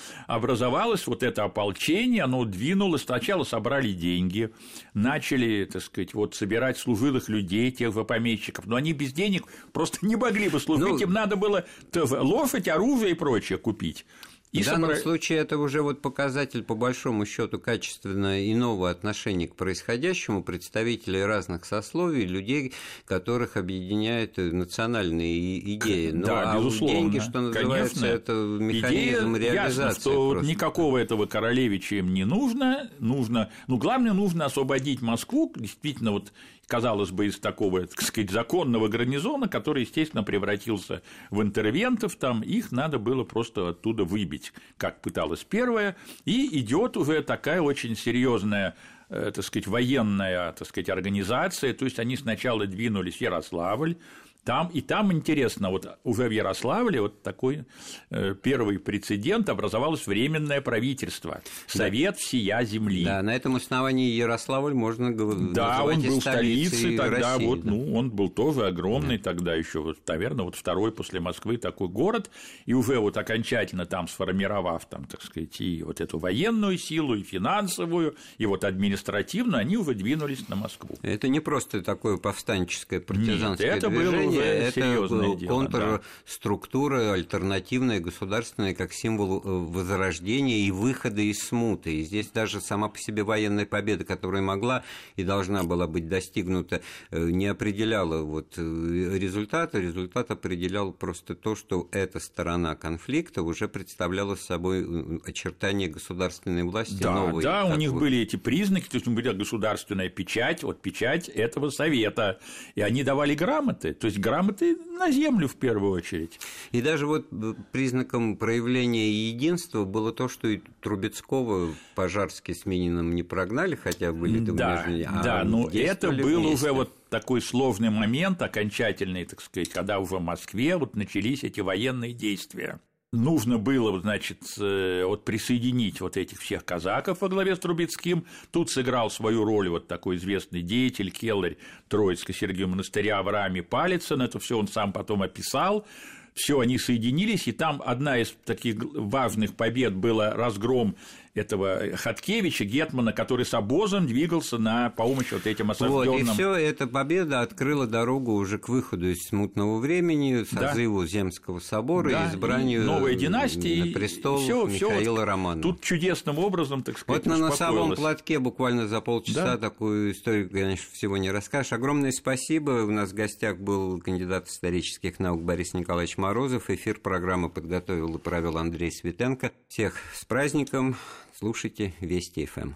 образовалось 0.73 1.07
вот 1.07 1.23
это 1.23 1.43
ополчение, 1.43 2.23
оно 2.23 2.45
двинулось, 2.45 3.03
сначала 3.03 3.43
собрали 3.43 3.91
деньги, 3.91 4.49
начали, 4.93 5.65
так 5.65 5.83
сказать, 5.83 6.13
вот 6.13 6.35
собирать 6.35 6.77
служилых 6.77 7.29
людей, 7.29 7.71
тех 7.71 7.93
же 7.93 8.03
помещиков, 8.03 8.65
но 8.65 8.75
они 8.75 8.93
без 8.93 9.13
денег 9.13 9.45
просто 9.71 9.99
не 10.05 10.15
могли 10.15 10.49
бы 10.49 10.59
служить, 10.59 10.87
ну, 10.87 10.97
им 10.97 11.13
надо 11.13 11.35
было 11.35 11.65
лошадь, 11.93 12.67
оружие 12.67 13.11
и 13.11 13.13
прочее 13.13 13.57
купить. 13.57 14.05
И 14.53 14.61
в 14.61 14.65
данном 14.67 14.91
собра... 14.91 15.01
случае 15.01 15.39
это 15.39 15.57
уже 15.57 15.81
вот 15.81 15.99
показатель, 16.01 16.63
по 16.63 16.75
большому 16.75 17.25
счету, 17.25 17.59
качественно 17.59 18.51
иного 18.51 18.91
отношения 18.91 19.47
к 19.47 19.55
происходящему 19.55 20.43
представителей 20.43 21.25
разных 21.25 21.65
сословий, 21.65 22.25
людей, 22.25 22.71
которых 23.05 23.57
объединяют 23.57 24.37
национальные 24.37 25.59
идеи. 25.75 26.11
Ну, 26.11 26.25
да, 26.27 26.51
а 26.51 26.57
безусловно. 26.57 26.95
деньги, 26.95 27.19
что 27.19 27.41
называется, 27.41 27.99
Конечно. 27.99 28.05
это 28.05 28.31
механизм 28.33 29.37
Идея, 29.37 29.53
реализации. 29.53 29.81
Ясно, 29.85 29.99
что 29.99 30.31
просто. 30.31 30.51
никакого 30.51 30.97
этого 30.99 31.25
королевича 31.25 31.95
им 31.95 32.13
не 32.13 32.23
нужно, 32.23 32.91
нужно, 32.99 33.49
ну, 33.65 33.77
главное, 33.77 34.13
нужно 34.13 34.45
освободить 34.45 35.01
Москву, 35.01 35.51
действительно, 35.55 36.11
вот 36.11 36.31
казалось 36.67 37.11
бы, 37.11 37.27
из 37.27 37.39
такого, 37.39 37.85
так 37.85 38.01
сказать, 38.01 38.31
законного 38.31 38.87
гарнизона, 38.87 39.47
который, 39.47 39.83
естественно, 39.83 40.23
превратился 40.23 41.01
в 41.29 41.41
интервентов, 41.41 42.15
там 42.15 42.41
их 42.41 42.71
надо 42.71 42.99
было 42.99 43.23
просто 43.23 43.69
оттуда 43.69 44.03
выбить, 44.03 44.53
как 44.77 45.01
пыталась 45.01 45.43
первая, 45.43 45.95
и 46.25 46.59
идет 46.59 46.97
уже 46.97 47.21
такая 47.21 47.61
очень 47.61 47.95
серьезная 47.95 48.75
э, 49.09 49.31
так 49.33 49.43
сказать, 49.43 49.67
военная, 49.67 50.53
так 50.53 50.67
сказать, 50.67 50.89
организация, 50.89 51.73
то 51.73 51.85
есть 51.85 51.99
они 51.99 52.17
сначала 52.17 52.65
двинулись 52.65 53.17
в 53.17 53.21
Ярославль, 53.21 53.97
там, 54.43 54.69
и 54.73 54.81
там 54.81 55.11
интересно, 55.13 55.69
вот 55.69 55.87
уже 56.03 56.27
в 56.27 56.31
Ярославле 56.31 57.01
вот 57.01 57.21
такой 57.21 57.65
э, 58.09 58.35
первый 58.41 58.77
прецедент 58.77 59.47
образовалось 59.49 60.05
временное 60.05 60.61
правительство, 60.61 61.41
Совет 61.67 62.17
всея 62.17 62.63
земли. 62.63 63.05
Да, 63.05 63.21
на 63.21 63.35
этом 63.35 63.55
основании 63.55 64.09
Ярославль 64.09 64.73
можно 64.73 65.11
говорить. 65.11 65.53
Да, 65.53 65.83
он 65.83 66.01
был 66.01 66.19
столицей 66.19 66.97
тогда, 66.97 67.33
России, 67.33 67.45
вот, 67.45 67.61
да. 67.61 67.71
ну, 67.71 67.93
он 67.93 68.09
был 68.09 68.29
тоже 68.29 68.67
огромный 68.67 69.17
да. 69.17 69.31
тогда 69.31 69.55
еще, 69.55 69.79
вот, 69.79 69.99
наверное, 70.07 70.45
вот 70.45 70.55
второй 70.55 70.91
после 70.91 71.19
Москвы 71.19 71.57
такой 71.57 71.87
город, 71.87 72.29
и 72.65 72.73
уже 72.73 72.99
вот 72.99 73.17
окончательно 73.17 73.85
там 73.85 74.07
сформировав, 74.07 74.85
там, 74.85 75.05
так 75.05 75.21
сказать, 75.23 75.59
и 75.61 75.83
вот 75.83 76.01
эту 76.01 76.19
военную 76.19 76.77
силу, 76.77 77.15
и 77.15 77.23
финансовую, 77.23 78.15
и 78.37 78.45
вот 78.45 78.65
административную, 78.65 79.61
они 79.61 79.77
уже 79.77 79.93
двинулись 79.93 80.49
на 80.49 80.57
Москву. 80.57 80.97
Это 81.01 81.29
не 81.29 81.39
просто 81.39 81.81
такое 81.81 82.17
повстанческое 82.17 82.99
партизанское 82.99 83.67
Нет, 83.67 83.77
это 83.77 83.89
движение, 83.89 84.27
было 84.29 84.32
это 84.39 84.81
дело, 84.81 85.37
контрструктура 85.47 86.99
да. 86.99 87.13
альтернативная, 87.13 87.99
государственная, 87.99 88.73
как 88.73 88.93
символ 88.93 89.39
э, 89.39 89.41
возрождения 89.45 90.59
и 90.59 90.71
выхода 90.71 91.21
из 91.21 91.39
смуты. 91.39 91.95
И 91.95 92.03
здесь 92.03 92.29
даже 92.29 92.61
сама 92.61 92.89
по 92.89 92.97
себе 92.99 93.23
военная 93.23 93.65
победа, 93.65 94.05
которая 94.05 94.41
могла 94.41 94.83
и 95.15 95.23
должна 95.23 95.63
была 95.63 95.87
быть 95.87 96.07
достигнута, 96.07 96.81
э, 97.11 97.29
не 97.29 97.47
определяла 97.47 98.23
вот 98.23 98.53
э, 98.57 98.61
результата. 98.61 99.79
Результат 99.79 100.31
определял 100.31 100.91
просто 100.91 101.35
то, 101.35 101.55
что 101.55 101.87
эта 101.91 102.19
сторона 102.19 102.75
конфликта 102.75 103.41
уже 103.41 103.67
представляла 103.67 104.35
собой 104.35 105.21
очертания 105.25 105.87
государственной 105.87 106.63
власти 106.63 107.01
да, 107.01 107.13
новой. 107.13 107.43
Да, 107.43 107.65
у 107.65 107.75
них 107.75 107.91
вот... 107.91 108.01
были 108.01 108.19
эти 108.19 108.35
признаки, 108.35 108.89
то 108.89 108.97
есть 108.97 109.07
была 109.07 109.33
государственная 109.33 110.09
печать, 110.09 110.63
вот 110.63 110.81
печать 110.81 111.29
этого 111.29 111.69
совета, 111.69 112.39
и 112.75 112.81
они 112.81 113.03
давали 113.03 113.35
грамоты, 113.35 113.93
то 113.93 114.07
есть 114.07 114.19
грамоты 114.23 114.77
на 114.97 115.11
землю 115.11 115.47
в 115.47 115.55
первую 115.55 115.91
очередь. 115.91 116.39
И 116.71 116.81
даже 116.81 117.05
вот 117.05 117.27
признаком 117.71 118.37
проявления 118.37 119.11
единства 119.11 119.85
было 119.85 120.11
то, 120.11 120.27
что 120.27 120.47
и 120.47 120.61
Трубецкого 120.81 121.73
пожарски 121.95 122.53
с 122.53 122.65
Мининым 122.65 123.13
не 123.13 123.23
прогнали, 123.23 123.75
хотя 123.75 124.11
были 124.13 124.43
там 124.43 124.55
да, 124.55 124.85
между... 124.87 125.09
а 125.09 125.23
Да, 125.23 125.43
но 125.43 125.69
это 125.69 126.11
был 126.11 126.41
вместе. 126.41 126.53
уже 126.53 126.73
вот 126.73 126.93
такой 127.09 127.41
сложный 127.41 127.89
момент, 127.89 128.41
окончательный, 128.41 129.25
так 129.25 129.41
сказать, 129.41 129.69
когда 129.69 129.99
уже 129.99 130.15
в 130.15 130.21
Москве 130.21 130.77
вот 130.77 130.95
начались 130.95 131.43
эти 131.43 131.59
военные 131.59 132.13
действия 132.13 132.79
нужно 133.13 133.57
было, 133.57 133.97
значит, 134.01 134.39
э, 134.59 135.03
вот 135.05 135.23
присоединить 135.23 136.01
вот 136.01 136.17
этих 136.17 136.41
всех 136.41 136.65
казаков 136.65 137.21
во 137.21 137.29
главе 137.29 137.55
с 137.55 137.59
Трубецким. 137.59 138.25
Тут 138.51 138.71
сыграл 138.71 139.09
свою 139.09 139.45
роль 139.45 139.69
вот 139.69 139.87
такой 139.87 140.17
известный 140.17 140.61
деятель, 140.61 141.11
келларь 141.11 141.57
Троицкого 141.87 142.35
Сергия 142.35 142.67
монастыря 142.67 143.19
Авраам 143.19 143.63
Палицын. 143.63 144.21
Это 144.21 144.39
все 144.39 144.57
он 144.57 144.67
сам 144.67 144.91
потом 144.91 145.21
описал. 145.21 145.85
Все, 146.33 146.59
они 146.59 146.79
соединились, 146.79 147.47
и 147.47 147.51
там 147.51 147.81
одна 147.85 148.17
из 148.17 148.35
таких 148.43 148.77
важных 148.95 149.55
побед 149.55 149.93
была 149.93 150.33
разгром 150.33 150.95
этого 151.35 151.95
Хаткевича, 151.95 152.65
Гетмана, 152.65 153.11
который 153.11 153.45
с 153.45 153.53
обозом 153.53 154.05
двигался 154.05 154.57
на 154.57 154.89
помощь 154.91 155.31
вот 155.31 155.47
этим 155.47 155.71
осажденным. 155.71 156.11
Вот, 156.11 156.19
и 156.21 156.23
все 156.25 156.53
эта 156.53 156.85
победа 156.87 157.41
открыла 157.41 157.87
дорогу 157.87 158.33
уже 158.33 158.59
к 158.59 158.69
выходу 158.69 159.09
из 159.09 159.23
смутного 159.27 159.79
времени, 159.79 160.43
созыву 160.43 161.01
да. 161.01 161.07
Земского 161.07 161.59
собора 161.59 162.11
да, 162.11 162.29
избранию 162.29 162.83
и 162.83 162.85
новой 162.85 163.15
династии, 163.15 163.81
на 163.81 163.93
престол 163.93 164.37
всё, 164.39 164.67
Михаила 164.67 164.99
всё 164.99 165.25
Романова. 165.25 165.63
Тут 165.63 165.81
чудесным 165.81 166.37
образом, 166.39 166.83
так 166.83 166.99
сказать, 166.99 167.25
Вот 167.25 167.31
на 167.31 167.37
носовом 167.37 167.95
платке 167.95 168.39
буквально 168.39 168.87
за 168.87 169.01
полчаса 169.01 169.55
да. 169.55 169.57
такую 169.57 170.11
историю, 170.11 170.49
конечно, 170.49 170.85
всего 170.93 171.17
не 171.17 171.31
расскажешь. 171.31 171.73
Огромное 171.73 172.11
спасибо. 172.11 172.83
У 172.83 172.91
нас 172.91 173.09
в 173.09 173.13
гостях 173.13 173.57
был 173.57 173.99
кандидат 173.99 174.47
исторических 174.47 175.19
наук 175.19 175.43
Борис 175.43 175.73
Николаевич 175.73 176.17
Морозов. 176.17 176.69
Эфир 176.69 176.99
программы 176.99 177.49
подготовил 177.49 178.15
и 178.15 178.19
провел 178.19 178.57
Андрей 178.57 178.91
Светенко. 178.91 179.51
Всех 179.67 179.95
с 180.13 180.25
праздником! 180.25 180.95
Слушайте 181.35 181.93
Вести 181.99 182.45
ФМ. 182.45 182.73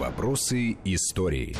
Вопросы 0.00 0.76
истории. 0.84 1.54